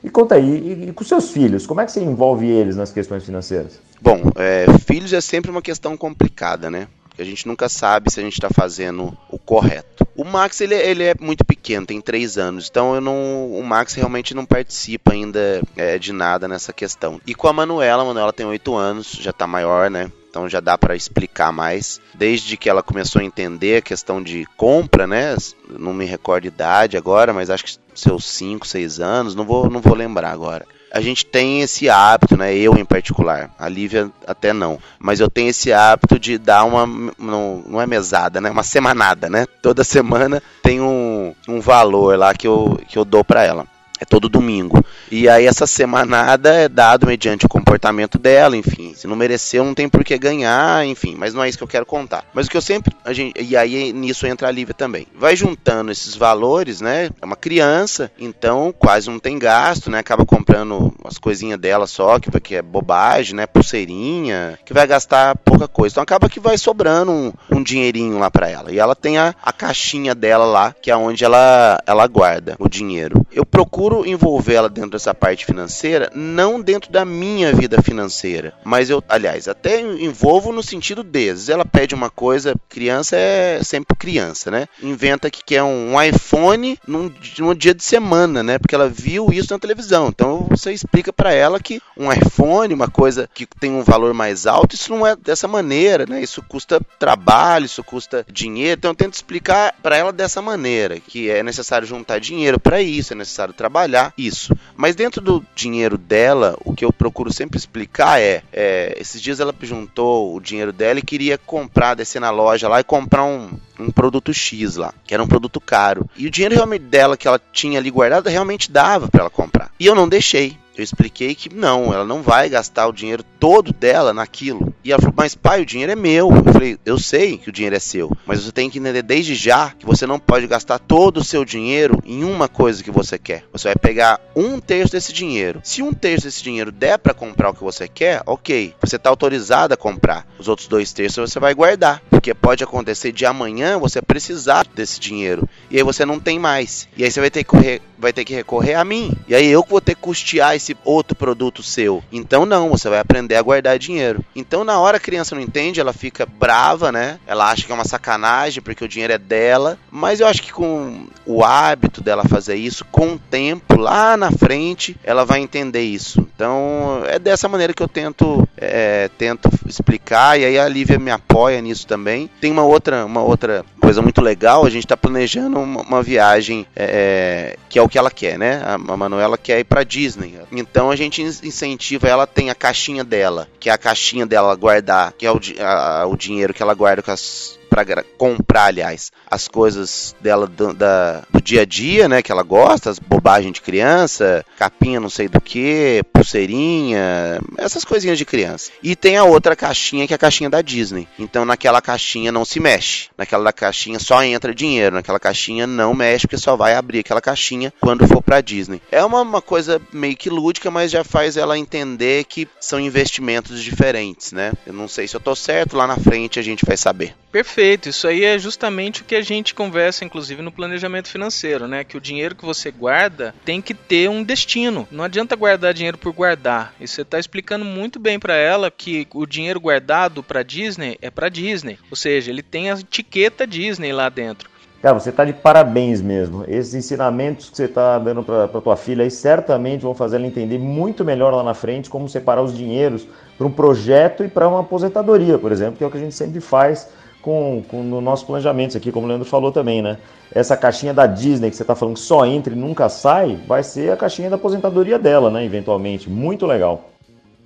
E 0.04 0.11
conta 0.11 0.34
aí, 0.34 0.44
e, 0.44 0.88
e, 0.90 0.92
com 0.92 1.02
seus 1.02 1.30
filhos, 1.30 1.66
como 1.66 1.80
é 1.80 1.87
que 1.87 1.90
você 1.90 2.02
envolve 2.02 2.46
eles 2.46 2.76
nas 2.76 2.92
questões 2.92 3.25
financeiras? 3.25 3.80
Bom, 4.02 4.20
é, 4.37 4.66
filhos 4.80 5.14
é 5.14 5.20
sempre 5.20 5.50
uma 5.50 5.62
questão 5.62 5.96
complicada, 5.96 6.70
né? 6.70 6.88
A 7.18 7.25
gente 7.25 7.49
nunca 7.49 7.70
sabe 7.70 8.11
se 8.11 8.20
a 8.20 8.23
gente 8.23 8.34
está 8.34 8.50
fazendo 8.50 9.16
o 9.30 9.38
correto. 9.38 9.94
O 10.16 10.25
Max 10.25 10.61
ele, 10.61 10.75
ele 10.75 11.02
é 11.02 11.14
muito 11.21 11.44
pequeno, 11.44 11.87
tem 11.87 12.00
3 12.00 12.38
anos, 12.38 12.68
então 12.71 12.94
eu 12.94 13.00
não, 13.00 13.50
o 13.52 13.62
Max 13.64 13.94
realmente 13.94 14.35
não 14.35 14.47
participa 14.47 15.12
ainda 15.12 15.62
é, 15.76 15.99
de 15.99 16.12
nada 16.12 16.47
nessa 16.47 16.73
questão. 16.73 17.21
E 17.26 17.35
com 17.35 17.49
a 17.49 17.52
Manuela, 17.52 18.02
a 18.02 18.06
Manuela 18.06 18.33
tem 18.33 18.47
8 18.47 18.75
anos, 18.76 19.12
já 19.21 19.30
está 19.30 19.47
maior, 19.47 19.90
né? 19.90 20.11
Então 20.30 20.49
já 20.49 20.59
dá 20.59 20.76
para 20.76 20.97
explicar 20.97 21.52
mais. 21.52 22.00
Desde 22.12 22.56
que 22.56 22.68
ela 22.68 22.83
começou 22.83 23.23
a 23.23 23.25
entender 23.25 23.78
a 23.78 23.83
questão 23.83 24.21
de 24.21 24.44
compra, 24.56 25.06
né? 25.06 25.37
Não 25.68 25.94
me 25.94 26.04
recordo 26.04 26.44
a 26.44 26.49
idade 26.49 26.97
agora, 26.97 27.33
mas 27.33 27.50
acho 27.50 27.64
que 27.64 27.76
seus 27.94 28.25
5, 28.25 28.66
6 28.66 28.99
anos, 28.99 29.35
não 29.35 29.44
vou, 29.44 29.71
não 29.71 29.80
vou 29.80 29.94
lembrar 29.94 30.30
agora. 30.30 30.66
A 30.95 31.01
gente 31.01 31.27
tem 31.27 31.61
esse 31.61 31.89
hábito, 31.91 32.37
né? 32.37 32.55
Eu 32.55 32.77
em 32.77 32.85
particular, 32.85 33.51
a 33.59 33.69
Lívia 33.69 34.09
até 34.29 34.53
não, 34.53 34.79
mas 34.97 35.19
eu 35.19 35.29
tenho 35.29 35.51
esse 35.51 35.73
hábito 35.73 36.21
de 36.21 36.39
dar 36.39 36.63
uma, 36.63 36.87
não, 37.19 37.65
não 37.67 37.81
é 37.81 37.87
mesada, 37.87 38.41
né? 38.41 38.49
Uma 38.49 38.63
semanada, 38.63 39.29
né? 39.29 39.45
Toda 39.61 39.83
semana 39.83 40.41
tem 40.63 40.81
um, 40.81 41.35
um 41.49 41.61
valor 41.61 42.17
lá 42.17 42.33
que 42.33 42.47
eu, 42.47 42.79
que 42.87 42.97
eu 42.97 43.05
dou 43.05 43.25
para 43.25 43.43
ela. 43.43 43.67
É 44.01 44.05
todo 44.05 44.29
domingo. 44.29 44.85
E 45.11 45.29
aí 45.29 45.47
essa 45.47 45.67
semanada 45.67 46.53
é 46.53 46.69
dado 46.69 47.07
mediante 47.07 47.47
o 47.47 47.49
comportamento 47.49 48.19
dela, 48.19 48.57
enfim. 48.57 48.93
Se 48.95 49.07
não 49.07 49.15
mereceu, 49.15 49.65
não 49.65 49.75
tem 49.75 49.89
por 49.89 50.03
que 50.03 50.19
ganhar, 50.19 50.85
enfim. 50.85 51.15
Mas 51.17 51.33
não 51.33 51.45
é 51.45 51.49
isso 51.49 51.59
que 51.59 51.65
eu 51.65 51.69
quero 51.69 51.87
contar. 51.87 52.25
Mas 52.35 52.47
o 52.47 52.51
que 52.51 52.57
eu 52.57 52.63
sempre. 52.63 52.95
Gente, 53.11 53.41
e 53.41 53.57
aí 53.57 53.93
nisso 53.93 54.27
entra 54.27 54.49
a 54.49 54.51
Lívia 54.51 54.75
também. 54.75 55.07
Vai 55.15 55.37
juntando 55.37 55.93
esses 55.93 56.17
valores, 56.17 56.81
né? 56.81 57.11
É 57.21 57.25
uma 57.25 57.37
criança, 57.37 58.11
então 58.19 58.75
quase 58.77 59.09
não 59.09 59.19
tem 59.19 59.39
gasto, 59.39 59.91
né? 59.91 59.99
Acaba 59.99 60.27
comprando 60.27 60.93
umas 61.03 61.19
coisinhas 61.19 61.61
dela 61.61 61.87
só, 61.87 62.19
que, 62.19 62.31
que 62.41 62.57
é 62.57 62.63
bobagem, 62.63 63.37
né? 63.37 63.47
Pulseirinha, 63.47 64.59
que 64.65 64.75
vai 64.75 64.87
gastar 64.87 65.37
pouca 65.37 65.69
coisa. 65.69 65.95
Então 65.95 66.03
acaba 66.03 66.29
que 66.29 66.41
vai 66.41 66.59
sobrando 66.59 67.13
um, 67.13 67.33
um 67.51 67.63
dinheirinho 67.63 68.19
lá 68.19 68.31
para 68.31 68.49
ela. 68.49 68.73
E 68.73 68.79
ela 68.79 68.97
tem 68.97 69.19
a, 69.19 69.35
a 69.43 69.53
caixinha 69.53 70.15
dela 70.15 70.45
lá, 70.45 70.75
que 70.83 70.91
é 70.91 70.97
onde 70.97 71.25
ela, 71.25 71.79
ela 71.87 72.07
guarda 72.07 72.57
o 72.59 72.69
dinheiro. 72.69 73.25
Eu 73.33 73.47
procuro 73.47 73.94
envolver 74.07 74.55
ela 74.55 74.69
dentro 74.69 74.91
dessa 74.91 75.15
parte 75.15 75.45
financeira, 75.45 76.11
não 76.15 76.61
dentro 76.61 76.91
da 76.91 77.05
minha 77.05 77.53
vida 77.53 77.83
financeira, 77.83 78.55
mas 78.65 78.89
eu, 78.89 79.05
aliás, 79.09 79.47
até 79.47 79.81
envolvo 79.81 80.53
no 80.53 80.63
sentido 80.63 81.03
de, 81.03 81.35
ela 81.49 81.65
pede 81.65 81.95
uma 81.95 82.11
coisa, 82.11 82.55
criança 82.69 83.17
é 83.17 83.63
sempre 83.63 83.97
criança, 83.97 84.51
né? 84.51 84.67
Inventa 84.83 85.31
que 85.31 85.43
quer 85.45 85.63
um 85.63 86.01
iPhone 86.01 86.79
num, 86.87 87.11
num 87.39 87.55
dia 87.55 87.75
de 87.75 87.83
semana, 87.83 88.43
né? 88.43 88.59
Porque 88.59 88.75
ela 88.75 88.89
viu 88.89 89.29
isso 89.33 89.53
na 89.53 89.59
televisão. 89.59 90.09
Então 90.09 90.47
você 90.51 90.73
explica 90.73 91.13
para 91.13 91.33
ela 91.33 91.61
que 91.61 91.81
um 91.97 92.13
iPhone, 92.13 92.75
uma 92.75 92.89
coisa 92.89 93.29
que 93.33 93.47
tem 93.47 93.71
um 93.71 93.83
valor 93.83 94.13
mais 94.13 94.47
alto, 94.47 94.75
isso 94.75 94.91
não 94.91 95.07
é 95.07 95.17
dessa 95.17 95.49
maneira, 95.49 96.07
né? 96.07 96.23
Isso 96.23 96.43
custa 96.43 96.81
trabalho, 96.99 97.67
isso 97.67 97.83
custa 97.83 98.25
dinheiro. 98.31 98.79
Então 98.79 98.91
eu 98.91 98.97
tento 98.97 99.15
explicar 99.15 99.75
para 99.83 99.97
ela 99.97 100.13
dessa 100.13 100.43
maneira, 100.43 101.01
que 101.01 101.31
é 101.31 101.43
necessário 101.43 101.87
juntar 101.87 102.19
dinheiro 102.19 102.59
para 102.61 102.83
isso, 102.83 103.13
é 103.13 103.17
necessário 103.17 103.55
trabalhar 103.55 103.74
isso. 104.16 104.57
Mas 104.76 104.95
dentro 104.95 105.21
do 105.21 105.45
dinheiro 105.54 105.99
dela, 105.99 106.57
o 106.64 106.75
que 106.75 106.85
eu 106.85 106.93
procuro 106.93 107.33
sempre 107.33 107.59
explicar 107.59 108.21
é, 108.21 108.43
é 108.52 108.97
esses 108.99 109.21
dias 109.21 109.40
ela 109.40 109.54
juntou 109.62 110.35
o 110.35 110.40
dinheiro 110.40 110.73
dela 110.73 111.00
e 111.00 111.02
queria 111.02 111.37
comprar, 111.37 111.95
descer 111.95 112.21
na 112.21 112.31
loja 112.31 112.69
lá 112.69 112.81
e 112.81 112.85
comprar 112.85 113.25
um, 113.25 113.50
um 113.78 113.90
produto 113.90 114.33
X 114.33 114.76
lá, 114.76 114.95
que 115.04 115.12
era 115.12 115.23
um 115.23 115.28
produto 115.28 115.61
caro. 115.61 116.09
E 116.16 116.26
o 116.26 116.31
dinheiro 116.31 116.54
realmente 116.54 116.85
dela 116.85 117.16
que 117.16 117.26
ela 117.26 117.40
tinha 117.52 117.78
ali 117.78 117.90
guardado 117.90 118.28
realmente 118.28 118.71
dava 118.71 119.09
para 119.09 119.23
ela 119.23 119.31
comprar. 119.31 119.71
E 119.78 119.87
eu 119.87 119.95
não 119.95 120.09
deixei. 120.09 120.57
Eu 120.76 120.83
expliquei 120.83 121.35
que 121.35 121.54
não, 121.54 121.93
ela 121.93 122.04
não 122.04 122.23
vai 122.23 122.49
gastar 122.49 122.87
o 122.87 122.93
dinheiro 122.93 123.23
todo 123.38 123.73
dela 123.73 124.12
naquilo. 124.12 124.75
E 124.83 124.93
ela 124.93 125.00
falou, 125.00 125.14
mas 125.16 125.35
pai, 125.35 125.62
o 125.62 125.66
dinheiro 125.66 125.93
é 125.93 125.97
meu. 125.97 126.31
Eu 126.31 126.52
falei, 126.52 126.78
eu 126.85 126.99
sei 126.99 127.38
que 127.38 127.49
o 127.49 127.52
dinheiro 127.52 127.76
é 127.76 127.78
seu, 127.78 128.11
mas 128.26 128.43
você 128.43 128.52
tem 128.52 128.69
que 128.69 128.78
entender 128.78 129.02
desde 129.02 129.35
já 129.35 129.71
que 129.71 129.87
você 129.87 130.07
não 130.07 130.19
pode 130.19 130.47
gastar 130.47 130.78
todo 130.78 131.19
o 131.19 131.25
seu 131.25 131.45
dinheiro 131.45 132.02
em 132.04 132.25
uma 132.25 132.49
coisa 132.49 132.83
que 132.83 132.90
você 132.90 133.19
quer. 133.19 133.45
Você 133.52 133.69
vai 133.69 133.76
pegar 133.76 134.21
um 134.35 134.59
terço 134.59 134.93
desse 134.93 135.12
dinheiro. 135.12 135.61
Se 135.62 135.83
um 135.83 135.93
terço 135.93 136.26
desse 136.26 136.43
dinheiro 136.43 136.73
der 136.73 136.99
para 136.99 137.14
comprar 137.14 137.50
o 137.50 137.54
que 137.54 137.62
você 137.62 137.87
quer, 137.87 138.23
ok. 138.26 138.75
Você 138.81 138.97
está 138.97 139.11
autorizado 139.11 139.75
a 139.75 139.76
comprar. 139.76 140.26
Os 140.38 140.49
outros 140.49 140.69
dois 140.69 140.93
terços 140.93 141.31
você 141.31 141.38
vai 141.38 141.54
guardar. 141.54 142.02
Porque 142.11 142.35
pode 142.35 142.64
acontecer 142.64 143.12
de 143.12 143.25
amanhã 143.25 143.78
você 143.78 144.02
precisar 144.02 144.66
desse 144.75 144.99
dinheiro. 144.99 145.49
E 145.71 145.76
aí 145.76 145.83
você 145.83 146.04
não 146.04 146.19
tem 146.19 146.38
mais. 146.38 146.88
E 146.97 147.04
aí 147.04 147.11
você 147.11 147.21
vai 147.21 147.31
ter 147.31 147.45
que 147.45 147.50
correr, 147.50 147.81
vai 147.99 148.12
ter 148.12 148.25
que 148.25 148.35
recorrer 148.35 148.75
a 148.75 148.85
mim. 148.85 149.12
E 149.28 149.35
aí 149.35 149.47
eu 149.47 149.64
vou 149.69 149.81
ter 149.81 149.95
que 149.95 150.00
custear 150.00 150.54
esse 150.54 150.63
outro 150.85 151.16
produto 151.16 151.62
seu. 151.62 152.02
Então 152.12 152.47
não, 152.47 152.71
você 152.71 152.88
vai 152.88 152.99
aprender 152.99 153.37
a 153.37 153.42
guardar 153.42 153.78
dinheiro. 153.78 154.25
Então 154.35 154.64
na 154.64 154.78
hora 154.78 154.97
a 154.97 155.00
criança 155.00 155.35
não 155.35 155.42
entende, 155.42 155.80
ela 155.80 155.92
fica 155.92 156.25
brava, 156.26 156.92
né? 156.92 157.18
Ela 157.26 157.50
acha 157.50 157.66
que 157.66 157.73
é 157.73 157.75
uma 157.75 157.85
sacanagem 157.85 158.62
porque 158.62 158.85
o 158.85 158.88
dinheiro 158.88 159.12
é 159.12 159.18
dela. 159.18 159.78
Mas 159.90 160.21
eu 160.21 160.26
acho 160.26 160.42
que 160.42 160.52
com 160.52 161.06
o 161.26 161.44
hábito 161.44 162.02
dela 162.02 162.25
fazer 162.25 162.54
isso, 162.56 162.85
com 162.87 163.14
o 163.14 163.18
tempo, 163.18 163.76
lá 163.76 164.16
na 164.16 164.30
frente, 164.30 164.97
ela 165.02 165.25
vai 165.25 165.40
entender 165.40 165.83
isso. 165.83 166.26
Então 166.35 167.02
é 167.06 167.18
dessa 167.18 167.49
maneira 167.49 167.73
que 167.73 167.83
eu 167.83 167.88
tento, 167.88 168.47
é, 168.56 169.09
tento 169.18 169.49
explicar. 169.66 170.38
E 170.38 170.44
aí 170.44 170.59
a 170.59 170.68
Lívia 170.68 170.99
me 170.99 171.11
apoia 171.11 171.61
nisso 171.61 171.87
também. 171.87 172.30
Tem 172.40 172.50
uma 172.50 172.62
outra, 172.62 173.04
uma 173.04 173.23
outra 173.23 173.64
coisa 173.80 174.00
muito 174.02 174.21
legal. 174.21 174.64
A 174.64 174.71
gente 174.71 174.85
está 174.85 174.97
planejando 174.97 175.59
uma, 175.59 175.83
uma 175.83 176.02
viagem 176.02 176.66
é, 176.75 177.56
que 177.68 177.78
é 177.78 177.83
o 177.83 177.88
que 177.88 177.99
ela 177.99 178.11
quer, 178.11 178.38
né? 178.38 178.62
A, 178.64 178.75
a 178.75 178.97
Manuela 178.97 179.37
quer 179.37 179.59
ir 179.61 179.64
para 179.64 179.85
Disney. 179.85 180.35
Então 180.61 180.90
a 180.90 180.96
gente 180.96 181.23
incentiva 181.23 182.08
ela 182.08 182.26
tem 182.26 182.50
a 182.50 182.54
caixinha 182.54 183.04
dela, 183.04 183.49
que 183.58 183.68
é 183.68 183.73
a 183.73 183.78
caixinha 183.78 184.26
dela 184.26 184.54
guardar, 184.54 185.12
que 185.12 185.26
é 185.26 185.32
o, 185.32 185.40
a, 185.61 186.06
o 186.06 186.16
dinheiro 186.16 186.54
que 186.54 186.62
ela 186.62 186.75
guarda 186.75 187.02
com 187.02 187.10
as 187.10 187.58
para 187.75 188.04
comprar, 188.17 188.67
aliás, 188.67 189.10
as 189.28 189.49
coisas 189.49 190.15
dela 190.21 190.47
do, 190.47 190.73
da, 190.73 191.25
do 191.28 191.43
dia 191.43 191.63
a 191.63 191.65
dia, 191.65 192.08
né? 192.08 192.23
Que 192.23 192.30
ela 192.30 192.45
gosta, 192.45 192.89
as 192.89 193.00
bobagens 193.00 193.52
de 193.52 193.60
criança, 193.60 194.45
capinha 194.56 195.00
não 195.00 195.10
sei 195.10 195.26
do 195.26 195.41
que, 195.41 196.00
pulseirinha, 196.13 197.41
essas 197.58 197.84
coisinhas 197.84 198.17
de 198.17 198.25
criança. 198.25 198.71
E 198.80 198.95
tem 198.95 199.17
a 199.17 199.25
outra 199.25 199.56
caixinha 199.56 200.06
que 200.06 200.15
é 200.15 200.17
a 200.17 200.19
caixinha 200.19 200.49
da 200.49 200.63
Disney. 200.63 201.08
Então 201.19 201.45
naquela 201.45 201.82
caixinha 201.82 202.30
não 202.30 202.45
se 202.45 202.60
mexe. 202.60 203.08
Naquela 203.19 203.52
caixinha 203.52 203.99
só 203.99 204.23
entra 204.23 204.54
dinheiro. 204.54 204.95
Naquela 204.95 205.19
caixinha 205.19 205.67
não 205.67 205.93
mexe, 205.95 206.28
porque 206.28 206.39
só 206.39 206.54
vai 206.54 206.75
abrir 206.75 207.00
aquela 207.00 207.21
caixinha 207.21 207.73
quando 207.80 208.06
for 208.06 208.23
para 208.23 208.41
Disney. 208.41 208.80
É 208.89 209.04
uma, 209.04 209.21
uma 209.21 209.43
coisa 209.43 209.82
meio 209.93 210.17
que 210.17 210.30
lúdica, 210.30 210.71
mas 210.71 210.93
já 210.93 211.02
faz 211.02 211.37
ela 211.37 211.58
entender 211.58 212.25
que 212.25 212.47
são 212.60 212.78
investimentos 212.78 213.60
diferentes, 213.60 214.30
né? 214.30 214.52
Eu 214.65 214.73
não 214.73 214.87
sei 214.87 215.08
se 215.08 215.17
eu 215.17 215.21
tô 215.21 215.34
certo, 215.34 215.76
lá 215.76 215.89
na 215.89 215.97
frente 215.97 216.39
a 216.39 216.43
gente 216.43 216.65
vai 216.65 216.76
saber. 216.76 217.15
Perfeito, 217.32 217.64
isso 217.73 218.07
aí 218.07 218.25
é 218.25 218.39
justamente 218.39 219.03
o 219.03 219.05
que 219.05 219.15
a 219.15 219.23
gente 219.23 219.55
conversa, 219.55 220.05
inclusive, 220.05 220.43
no 220.43 220.53
planejamento 220.53 221.09
financeiro, 221.09 221.67
né? 221.67 221.85
Que 221.85 221.97
o 221.97 222.00
dinheiro 222.00 222.35
que 222.35 222.45
você 222.45 222.71
guarda 222.71 223.35
tem 223.45 223.61
que 223.61 223.75
ter 223.75 224.09
um 224.09 224.23
destino. 224.23 224.87
Não 224.91 225.05
adianta 225.05 225.37
guardar 225.37 225.75
dinheiro 225.75 225.99
por 225.99 226.13
guardar. 226.13 226.75
E 226.81 226.87
você 226.87 227.03
está 227.03 227.19
explicando 227.19 227.65
muito 227.65 227.99
bem 227.99 228.19
para 228.19 228.35
ela 228.35 228.71
que 228.71 229.07
o 229.15 229.27
dinheiro 229.27 229.61
guardado 229.61 230.23
para 230.23 230.43
Disney 230.43 230.99
é 231.00 231.11
para 231.11 231.29
Disney. 231.29 231.79
Ou 231.91 231.97
seja, 231.97 232.31
ele 232.31 232.43
tem 232.43 232.71
a 232.71 232.75
etiqueta 232.75 233.47
Disney 233.47 233.93
lá 233.93 234.09
dentro. 234.09 234.55
Cara, 234.85 235.00
você 235.00 235.09
está 235.09 235.25
de 235.25 235.33
parabéns 235.33 236.03
mesmo. 236.03 236.45
Esses 236.47 236.75
ensinamentos 236.75 237.49
que 237.49 237.57
você 237.57 237.65
está 237.65 237.99
dando 237.99 238.23
para 238.23 238.61
tua 238.61 238.77
filha 238.77 239.03
aí 239.03 239.11
certamente 239.11 239.81
vão 239.81 239.95
fazer 239.95 240.17
ela 240.17 240.27
entender 240.27 240.59
muito 240.59 241.03
melhor 241.03 241.33
lá 241.33 241.43
na 241.43 241.55
frente 241.55 241.89
como 241.89 242.07
separar 242.07 242.43
os 242.43 242.55
dinheiros 242.55 243.09
para 243.39 243.47
um 243.47 243.50
projeto 243.50 244.23
e 244.23 244.29
para 244.29 244.47
uma 244.47 244.61
aposentadoria, 244.61 245.39
por 245.39 245.50
exemplo, 245.53 245.77
que 245.77 245.85
é 245.85 245.87
o 245.87 245.91
que 245.91 245.97
a 245.97 246.00
gente 246.00 246.15
sempre 246.15 246.39
faz 246.39 246.87
com, 247.25 247.63
com 247.67 247.82
no 247.82 248.02
nosso 248.02 248.26
planejamento 248.26 248.76
aqui, 248.76 248.93
como 248.93 249.06
o 249.06 249.08
Leandro 249.08 249.26
falou 249.26 249.50
também, 249.50 249.80
né? 249.80 249.97
Essa 250.30 250.56
caixinha 250.56 250.93
da 250.93 251.06
Disney 251.06 251.49
que 251.49 251.56
você 251.56 251.63
está 251.63 251.75
falando 251.75 251.95
que 251.95 252.02
só 252.02 252.26
entra 252.26 252.52
e 252.52 252.56
nunca 252.56 252.89
sai, 252.91 253.39
vai 253.49 253.63
ser 253.63 253.91
a 253.91 253.97
caixinha 253.97 254.28
da 254.28 254.37
aposentadoria 254.37 254.99
dela, 254.99 255.30
né? 255.30 255.43
Eventualmente. 255.43 256.10
Muito 256.10 256.45
legal. 256.45 256.94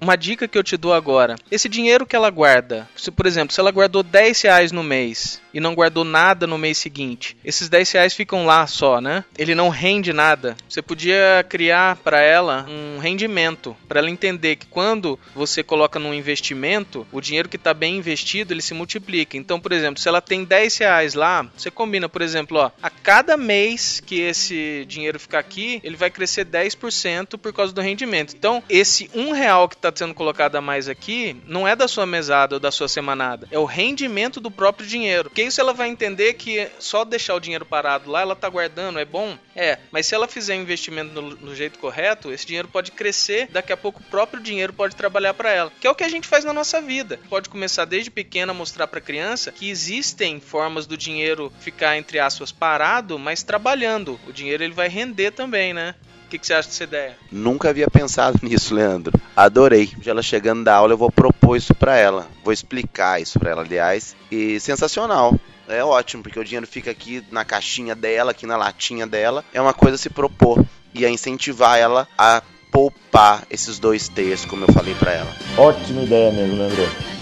Uma 0.00 0.16
dica 0.16 0.46
que 0.46 0.56
eu 0.56 0.62
te 0.62 0.76
dou 0.76 0.94
agora: 0.94 1.36
esse 1.50 1.68
dinheiro 1.68 2.06
que 2.06 2.14
ela 2.14 2.30
guarda, 2.30 2.88
se 2.96 3.10
por 3.10 3.26
exemplo, 3.26 3.52
se 3.52 3.60
ela 3.60 3.70
guardou 3.70 4.02
10 4.02 4.42
reais 4.42 4.72
no 4.72 4.82
mês 4.82 5.40
e 5.52 5.60
não 5.60 5.74
guardou 5.74 6.04
nada 6.04 6.46
no 6.46 6.58
mês 6.58 6.78
seguinte, 6.78 7.36
esses 7.44 7.68
10 7.68 7.92
reais 7.92 8.14
ficam 8.14 8.46
lá 8.46 8.66
só, 8.66 9.00
né? 9.00 9.24
Ele 9.36 9.54
não 9.54 9.68
rende 9.68 10.12
nada. 10.12 10.56
Você 10.68 10.80
podia 10.80 11.44
criar 11.48 11.96
para 11.96 12.22
ela 12.22 12.66
um 12.68 12.98
rendimento, 12.98 13.76
para 13.88 13.98
ela 13.98 14.10
entender 14.10 14.56
que 14.56 14.66
quando 14.66 15.18
você 15.34 15.62
coloca 15.62 15.98
num 15.98 16.14
investimento, 16.14 17.06
o 17.10 17.20
dinheiro 17.20 17.48
que 17.48 17.56
está 17.56 17.74
bem 17.74 17.96
investido 17.96 18.52
ele 18.52 18.62
se 18.62 18.74
multiplica. 18.74 19.36
Então, 19.36 19.58
por 19.58 19.72
exemplo, 19.72 20.00
se 20.00 20.08
ela 20.08 20.20
tem 20.20 20.44
10 20.44 20.78
reais 20.78 21.14
lá, 21.14 21.48
você 21.56 21.70
combina, 21.70 22.08
por 22.08 22.22
exemplo, 22.22 22.58
ó, 22.58 22.70
a 22.82 22.90
cada 22.90 23.36
mês 23.36 24.00
que 24.04 24.20
esse 24.20 24.84
dinheiro 24.86 25.18
ficar 25.18 25.40
aqui, 25.40 25.80
ele 25.82 25.96
vai 25.96 26.10
crescer 26.10 26.44
10% 26.44 27.36
por 27.36 27.52
causa 27.52 27.72
do 27.72 27.80
rendimento. 27.80 28.34
Então, 28.36 28.62
esse 28.68 29.10
um 29.14 29.32
real 29.32 29.68
que 29.68 29.74
está 29.74 29.87
está 29.88 30.04
sendo 30.04 30.14
colocada 30.14 30.60
mais 30.60 30.88
aqui 30.88 31.36
não 31.46 31.66
é 31.66 31.74
da 31.74 31.88
sua 31.88 32.06
mesada 32.06 32.56
ou 32.56 32.60
da 32.60 32.70
sua 32.70 32.88
semanada, 32.88 33.48
é 33.50 33.58
o 33.58 33.64
rendimento 33.64 34.40
do 34.40 34.50
próprio 34.50 34.86
dinheiro. 34.86 35.28
Porque 35.28 35.42
isso 35.42 35.60
ela 35.60 35.72
vai 35.72 35.88
entender 35.88 36.34
que 36.34 36.68
só 36.78 37.04
deixar 37.04 37.34
o 37.34 37.40
dinheiro 37.40 37.64
parado 37.64 38.10
lá, 38.10 38.20
ela 38.20 38.34
está 38.34 38.48
guardando, 38.48 38.98
é 38.98 39.04
bom? 39.04 39.36
É, 39.54 39.78
mas 39.90 40.06
se 40.06 40.14
ela 40.14 40.28
fizer 40.28 40.54
investimento 40.54 41.12
no, 41.12 41.30
no, 41.36 41.54
jeito 41.54 41.78
correto, 41.78 42.30
esse 42.32 42.46
dinheiro 42.46 42.68
pode 42.68 42.92
crescer, 42.92 43.48
daqui 43.50 43.72
a 43.72 43.76
pouco 43.76 44.00
o 44.00 44.04
próprio 44.04 44.42
dinheiro 44.42 44.72
pode 44.72 44.94
trabalhar 44.94 45.34
para 45.34 45.50
ela. 45.50 45.72
Que 45.80 45.86
é 45.86 45.90
o 45.90 45.94
que 45.94 46.04
a 46.04 46.08
gente 46.08 46.28
faz 46.28 46.44
na 46.44 46.52
nossa 46.52 46.80
vida. 46.80 47.18
Pode 47.28 47.48
começar 47.48 47.84
desde 47.84 48.10
pequena 48.10 48.52
a 48.52 48.54
mostrar 48.54 48.86
para 48.86 49.00
criança 49.00 49.50
que 49.50 49.68
existem 49.68 50.40
formas 50.40 50.86
do 50.86 50.96
dinheiro 50.96 51.52
ficar 51.60 51.96
entre 51.96 52.18
aspas 52.18 52.52
parado, 52.52 53.18
mas 53.18 53.42
trabalhando. 53.42 54.18
O 54.26 54.32
dinheiro 54.32 54.62
ele 54.62 54.74
vai 54.74 54.88
render 54.88 55.32
também, 55.32 55.74
né? 55.74 55.94
O 56.28 56.30
que, 56.30 56.38
que, 56.38 56.46
você 56.46 56.52
acha 56.52 56.68
dessa 56.68 56.84
ideia? 56.84 57.16
Nunca 57.32 57.70
havia 57.70 57.88
pensado 57.88 58.38
nisso, 58.46 58.74
Leandro. 58.74 59.18
Adorei. 59.34 59.90
Já 60.02 60.10
ela 60.10 60.20
chegando 60.20 60.62
da 60.62 60.74
aula, 60.74 60.92
eu 60.92 60.98
vou 60.98 61.10
propor 61.10 61.56
isso 61.56 61.74
para 61.74 61.96
ela. 61.96 62.26
Vou 62.44 62.52
explicar 62.52 63.18
isso 63.18 63.38
para 63.38 63.52
ela, 63.52 63.62
aliás. 63.62 64.14
E 64.30 64.60
sensacional. 64.60 65.34
É 65.66 65.82
ótimo, 65.82 66.22
porque 66.22 66.38
o 66.38 66.44
dinheiro 66.44 66.66
fica 66.66 66.90
aqui 66.90 67.24
na 67.30 67.46
caixinha 67.46 67.94
dela, 67.94 68.32
aqui 68.32 68.46
na 68.46 68.58
latinha 68.58 69.06
dela. 69.06 69.42
É 69.54 69.60
uma 69.60 69.72
coisa 69.72 69.94
a 69.94 69.98
se 69.98 70.10
propor 70.10 70.62
e 70.92 71.06
a 71.06 71.08
incentivar 71.08 71.78
ela 71.78 72.06
a 72.18 72.42
poupar 72.70 73.46
esses 73.48 73.78
dois 73.78 74.06
terços, 74.06 74.44
como 74.44 74.66
eu 74.66 74.72
falei 74.74 74.94
para 74.96 75.12
ela. 75.12 75.34
Ótima 75.56 76.02
ideia 76.02 76.30
mesmo, 76.30 76.58
Leandro. 76.58 77.17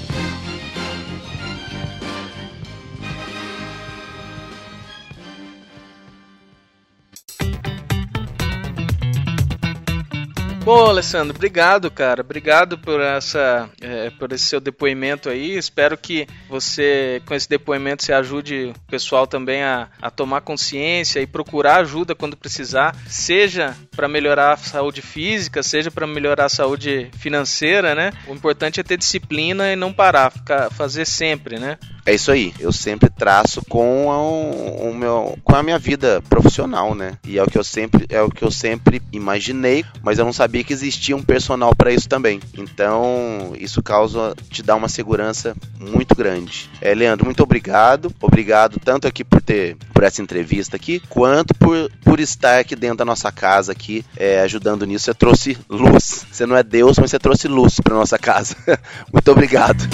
Bom, 10.66 10.86
Alessandro, 10.86 11.32
obrigado, 11.32 11.88
cara. 11.92 12.22
Obrigado 12.22 12.76
por 12.76 13.00
essa, 13.00 13.70
é, 13.80 14.10
por 14.10 14.32
esse 14.32 14.46
seu 14.46 14.58
depoimento 14.58 15.28
aí. 15.28 15.56
Espero 15.56 15.96
que 15.96 16.26
você, 16.48 17.22
com 17.24 17.36
esse 17.36 17.48
depoimento, 17.48 18.02
se 18.02 18.12
ajude 18.12 18.72
o 18.76 18.90
pessoal 18.90 19.28
também 19.28 19.62
a, 19.62 19.88
a 20.02 20.10
tomar 20.10 20.40
consciência 20.40 21.20
e 21.20 21.26
procurar 21.26 21.76
ajuda 21.76 22.16
quando 22.16 22.36
precisar, 22.36 22.96
seja 23.06 23.76
para 23.94 24.08
melhorar 24.08 24.54
a 24.54 24.56
saúde 24.56 25.02
física, 25.02 25.62
seja 25.62 25.88
para 25.88 26.04
melhorar 26.04 26.46
a 26.46 26.48
saúde 26.48 27.12
financeira, 27.16 27.94
né? 27.94 28.10
O 28.26 28.34
importante 28.34 28.80
é 28.80 28.82
ter 28.82 28.98
disciplina 28.98 29.72
e 29.72 29.76
não 29.76 29.92
parar, 29.92 30.32
ficar, 30.32 30.68
fazer 30.72 31.04
sempre, 31.04 31.60
né? 31.60 31.78
É 32.04 32.14
isso 32.14 32.30
aí. 32.30 32.54
Eu 32.60 32.72
sempre 32.72 33.10
traço 33.10 33.60
com 33.68 34.12
a, 34.12 34.18
o 34.20 34.94
meu, 34.94 35.36
com 35.42 35.56
a 35.56 35.62
minha 35.62 35.78
vida 35.78 36.22
profissional, 36.28 36.94
né? 36.94 37.18
E 37.26 37.36
é 37.36 37.42
o 37.42 37.50
que 37.50 37.58
eu 37.58 37.64
sempre, 37.64 38.06
é 38.08 38.22
o 38.22 38.30
que 38.30 38.44
eu 38.44 38.50
sempre 38.50 39.02
imaginei, 39.12 39.84
mas 40.02 40.18
eu 40.18 40.24
não 40.24 40.32
sabia 40.32 40.55
que 40.64 40.72
existia 40.72 41.16
um 41.16 41.22
personal 41.22 41.74
para 41.74 41.92
isso 41.92 42.08
também. 42.08 42.40
Então, 42.56 43.52
isso 43.58 43.82
causa 43.82 44.34
te 44.50 44.62
dá 44.62 44.74
uma 44.74 44.88
segurança 44.88 45.54
muito 45.78 46.14
grande. 46.14 46.70
É, 46.80 46.94
Leandro, 46.94 47.24
muito 47.24 47.42
obrigado. 47.42 48.12
Obrigado 48.20 48.78
tanto 48.82 49.06
aqui 49.06 49.24
por 49.24 49.40
ter 49.42 49.76
por 49.92 50.02
essa 50.02 50.20
entrevista 50.20 50.76
aqui, 50.76 51.00
quanto 51.08 51.54
por, 51.54 51.90
por 52.04 52.20
estar 52.20 52.58
aqui 52.58 52.76
dentro 52.76 52.98
da 52.98 53.04
nossa 53.04 53.32
casa 53.32 53.72
aqui, 53.72 54.04
é, 54.16 54.40
ajudando 54.40 54.84
nisso. 54.86 55.06
Você 55.06 55.14
trouxe 55.14 55.58
luz. 55.68 56.26
Você 56.30 56.46
não 56.46 56.56
é 56.56 56.62
Deus, 56.62 56.98
mas 56.98 57.10
você 57.10 57.18
trouxe 57.18 57.48
luz 57.48 57.80
para 57.80 57.94
nossa 57.94 58.18
casa. 58.18 58.56
muito 59.12 59.30
obrigado. 59.30 59.86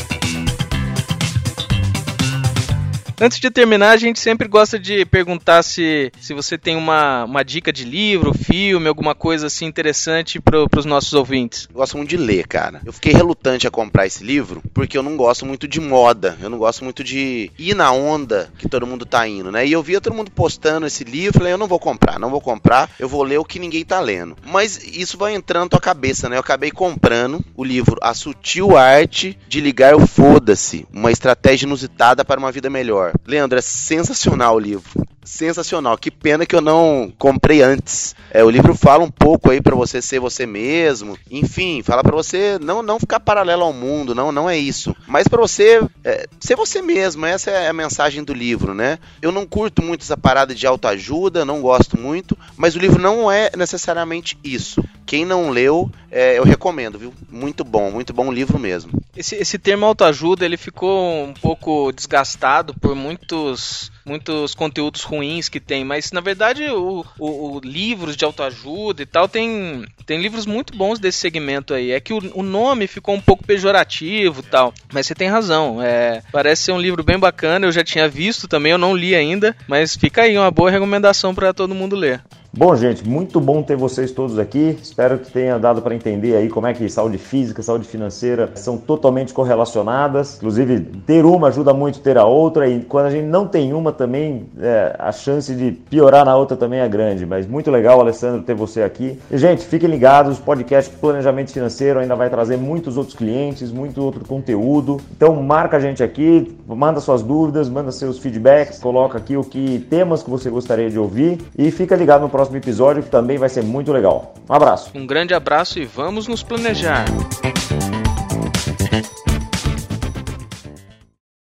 Antes 3.23 3.39
de 3.39 3.53
terminar, 3.53 3.91
a 3.91 3.97
gente 3.97 4.19
sempre 4.19 4.49
gosta 4.49 4.81
de 4.81 5.07
perguntar 5.07 5.63
se, 5.63 6.11
se 6.21 6.35
você 6.35 6.59
tem 6.59 6.75
uma, 6.75 7.23
uma 7.23 7.45
dica 7.45 7.73
de 7.73 7.85
livro, 7.85 8.35
filme, 8.35 8.89
alguma 8.89 9.15
coisa 9.15 9.47
assim 9.47 9.65
interessante 9.65 10.41
para 10.41 10.67
os 10.77 10.85
nossos 10.85 11.13
ouvintes. 11.13 11.69
Eu 11.71 11.77
gosto 11.77 11.97
muito 11.97 12.11
de 12.11 12.17
ler, 12.17 12.49
cara. 12.49 12.81
Eu 12.85 12.93
fiquei 12.93 13.13
relutante 13.13 13.65
a 13.65 13.71
comprar 13.71 14.09
esse 14.09 14.25
livro 14.25 14.61
porque 14.75 14.99
eu 14.99 15.05
não 15.05 15.17
gosto 15.17 15.47
muito 15.47 15.69
de 15.69 15.81
moda. 15.81 16.37
Eu 16.43 16.51
não 16.51 16.59
gosto 16.59 16.83
muito 16.83 17.05
de 17.05 17.49
ir 17.57 17.77
na 17.77 17.93
onda 17.93 18.51
que 18.59 18.69
todo 18.69 18.89
mundo 18.89 19.07
tá 19.07 19.25
indo, 19.29 19.53
né? 19.53 19.65
E 19.65 19.71
eu 19.71 19.85
via 19.85 20.01
todo 20.01 20.17
mundo 20.17 20.33
postando 20.33 20.85
esse 20.85 21.05
livro, 21.05 21.39
falei, 21.39 21.53
eu 21.53 21.59
não 21.59 21.69
vou 21.69 21.79
comprar, 21.79 22.19
não 22.19 22.29
vou 22.29 22.41
comprar, 22.41 22.91
eu 22.99 23.09
vou 23.09 23.23
ler 23.23 23.39
o 23.39 23.45
que 23.45 23.61
ninguém 23.61 23.85
tá 23.85 24.01
lendo. 24.01 24.37
Mas 24.45 24.85
isso 24.85 25.17
vai 25.17 25.33
entrando 25.33 25.63
na 25.63 25.71
tua 25.71 25.81
cabeça, 25.81 26.29
né? 26.29 26.35
Eu 26.35 26.41
acabei 26.41 26.73
comprando 26.73 27.41
o 27.55 27.63
livro 27.63 27.99
A 28.03 28.15
Sutil 28.15 28.77
Arte 28.77 29.39
de 29.47 29.61
Ligar 29.61 29.95
o 29.95 30.09
Foda-se, 30.09 30.89
uma 30.93 31.13
estratégia 31.13 31.67
inusitada 31.67 32.25
para 32.25 32.41
uma 32.41 32.51
vida 32.51 32.69
melhor. 32.69 33.12
Leandro, 33.27 33.59
é 33.59 33.63
sensacional 33.63 34.57
o 34.57 34.61
livro. 34.61 34.91
Sensacional. 35.25 35.97
Que 35.97 36.11
pena 36.11 36.45
que 36.45 36.55
eu 36.55 36.61
não 36.61 37.13
comprei 37.19 37.63
antes. 37.63 38.15
É, 38.31 38.43
o 38.43 38.51
livro 38.51 38.75
fala 38.75 39.05
um 39.05 39.11
pouco 39.11 39.51
aí 39.51 39.61
para 39.61 39.77
você 39.77 40.03
ser 40.03 40.19
você 40.19 40.47
mesmo. 40.47 41.17
Enfim, 41.31 41.83
fala 41.83 42.03
para 42.03 42.15
você 42.15 42.59
não 42.61 42.83
não 42.83 42.99
ficar 42.99 43.21
paralelo 43.21 43.63
ao 43.63 43.73
mundo, 43.73 44.15
não 44.15 44.33
não 44.33 44.51
é 44.51 44.59
isso. 44.59 44.95
Mas 45.07 45.29
para 45.29 45.41
você 45.41 45.81
é, 46.05 46.27
ser 46.41 46.57
você 46.57 46.83
mesmo. 46.83 47.25
Essa 47.25 47.51
é 47.51 47.69
a 47.69 47.73
mensagem 47.73 48.25
do 48.25 48.35
livro, 48.35 48.75
né? 48.75 48.99
Eu 49.21 49.31
não 49.31 49.47
curto 49.47 49.83
muito 49.83 50.03
essa 50.03 50.17
parada 50.17 50.55
de 50.55 50.67
autoajuda, 50.67 51.45
não 51.45 51.61
gosto 51.61 51.99
muito, 51.99 52.37
mas 52.57 52.75
o 52.75 52.79
livro 52.79 53.01
não 53.01 53.31
é 53.31 53.51
necessariamente 53.57 54.37
isso. 54.43 54.83
Quem 55.07 55.25
não 55.25 55.51
leu, 55.51 55.91
é, 56.11 56.39
eu 56.39 56.45
recomendo, 56.45 56.99
viu? 56.99 57.13
Muito 57.31 57.63
bom, 57.63 57.91
muito 57.91 58.13
bom 58.13 58.33
livro 58.33 58.59
mesmo. 58.59 58.91
Esse, 59.17 59.37
esse 59.37 59.59
termo 59.59 59.87
autoajuda, 59.87 60.45
ele 60.45 60.57
ficou 60.57 61.25
um 61.25 61.35
pouco 61.35 61.93
desgastado 61.93 62.75
por 62.81 62.95
muitos 62.95 63.92
muitos 64.05 64.55
conteúdos 64.55 65.03
ruins 65.03 65.49
que 65.49 65.61
tem, 65.61 65.85
mas 65.85 66.13
na 66.13 66.21
verdade 66.21 66.65
o, 66.69 67.05
o, 67.19 67.57
o, 67.57 67.61
livros 67.61 68.17
de 68.17 68.25
autoajuda 68.25 69.03
e 69.03 69.07
tal 69.07 69.29
tem, 69.29 69.85
tem 70.07 70.21
livros 70.21 70.47
muito 70.47 70.77
bons 70.77 70.99
desse 70.99 71.19
segmento 71.19 71.75
aí. 71.75 71.93
É 71.93 72.01
que 72.01 72.13
o, 72.13 72.21
o 72.35 72.43
nome 72.43 72.87
ficou 72.87 73.15
um 73.15 73.21
pouco 73.21 73.45
pejorativo 73.45 74.43
tal, 74.43 74.73
mas 74.93 75.07
você 75.07 75.15
tem 75.15 75.29
razão. 75.29 75.81
É, 75.83 76.23
parece 76.33 76.63
ser 76.63 76.73
um 76.73 76.81
livro 76.81 77.03
bem 77.03 77.19
bacana, 77.19 77.67
eu 77.67 77.73
já 77.73 77.85
tinha 77.85 78.09
visto 78.09 78.49
também, 78.49 78.73
eu 78.73 78.79
não 78.79 78.97
li 78.97 79.15
ainda, 79.15 79.57
mas 79.67 79.97
fica 79.97 80.23
aí 80.23 80.37
uma 80.37 80.51
boa 80.51 80.71
recomendação 80.71 81.35
para 81.35 81.53
todo 81.53 81.75
mundo 81.75 81.97
ler. 81.97 82.23
Bom, 82.55 82.77
gente, 82.77 83.09
muito 83.09 83.41
bom 83.41 83.63
ter 83.63 83.77
vocês 83.77 84.13
todos 84.13 84.39
aqui. 84.39 84.79
Espero 84.83 85.19
que 85.19 85.33
tenha 85.33 85.59
dado 85.59 85.81
para 85.81 85.95
entender 85.95 86.37
aí 86.37 86.51
como 86.51 86.67
é 86.67 86.75
que 86.75 86.87
saúde 86.87 87.17
física, 87.17 87.63
saúde 87.63 87.89
financeira 87.89 88.51
são 88.57 88.77
totalmente 88.77 89.33
correlacionadas. 89.33 90.37
Inclusive, 90.37 90.81
ter 91.07 91.25
uma 91.25 91.49
ajuda 91.49 91.73
muito 91.73 92.01
ter 92.01 92.19
a 92.19 92.27
outra 92.27 92.69
e 92.69 92.83
quando 92.83 93.07
a 93.07 93.11
gente 93.11 93.25
não 93.25 93.49
tem 93.49 93.73
uma 93.73 93.91
também, 93.91 94.45
é, 94.61 94.95
a 94.99 95.11
chance 95.13 95.55
de 95.55 95.73
piorar 95.73 96.27
na 96.27 96.37
outra 96.37 96.55
também 96.55 96.81
é 96.81 96.89
grande. 96.91 97.25
Mas 97.25 97.47
muito 97.47 97.71
legal, 97.71 97.99
Alessandro, 97.99 98.43
ter 98.43 98.55
você 98.55 98.83
aqui. 98.83 99.19
E, 99.31 99.39
gente, 99.39 99.65
fiquem 99.65 99.89
ligados, 99.89 100.39
o 100.39 100.43
podcast 100.43 100.95
Planejamento 100.97 101.53
Financeiro 101.53 102.01
ainda 102.01 102.15
vai 102.15 102.29
trazer 102.29 102.59
muitos 102.59 102.99
outros 102.99 103.17
clientes, 103.17 103.73
muito 103.73 104.03
outro 104.03 104.27
conteúdo. 104.27 105.01
Então, 105.17 105.43
marca 105.43 105.79
a 105.79 105.81
gente 105.81 106.03
aqui, 106.03 106.55
manda 106.67 107.01
suas 107.01 107.23
dúvidas, 107.23 107.71
manda 107.71 107.91
seus 107.91 108.19
feedbacks, 108.19 108.79
coloca 108.79 109.17
aqui 109.17 109.39
o 109.39 109.43
que 109.43 109.87
temas 109.89 110.23
que 110.23 110.29
você 110.29 110.51
gostaria 110.51 110.91
de 110.91 110.99
ouvir 110.99 111.39
e 111.57 111.71
fica 111.71 111.97
ligado 111.97 112.21
no 112.21 112.29
próximo 112.29 112.42
próximo 112.43 112.57
episódio, 112.57 113.03
que 113.03 113.11
também 113.11 113.39
vai 113.39 113.49
ser 113.49 113.63
muito 113.63 113.93
legal. 113.93 114.35
Um 114.49 114.55
abraço. 114.55 114.91
Um 114.95 115.07
grande 115.07 115.33
abraço 115.33 115.79
e 115.79 115.85
vamos 115.85 116.27
nos 116.27 116.43
planejar. 116.43 117.05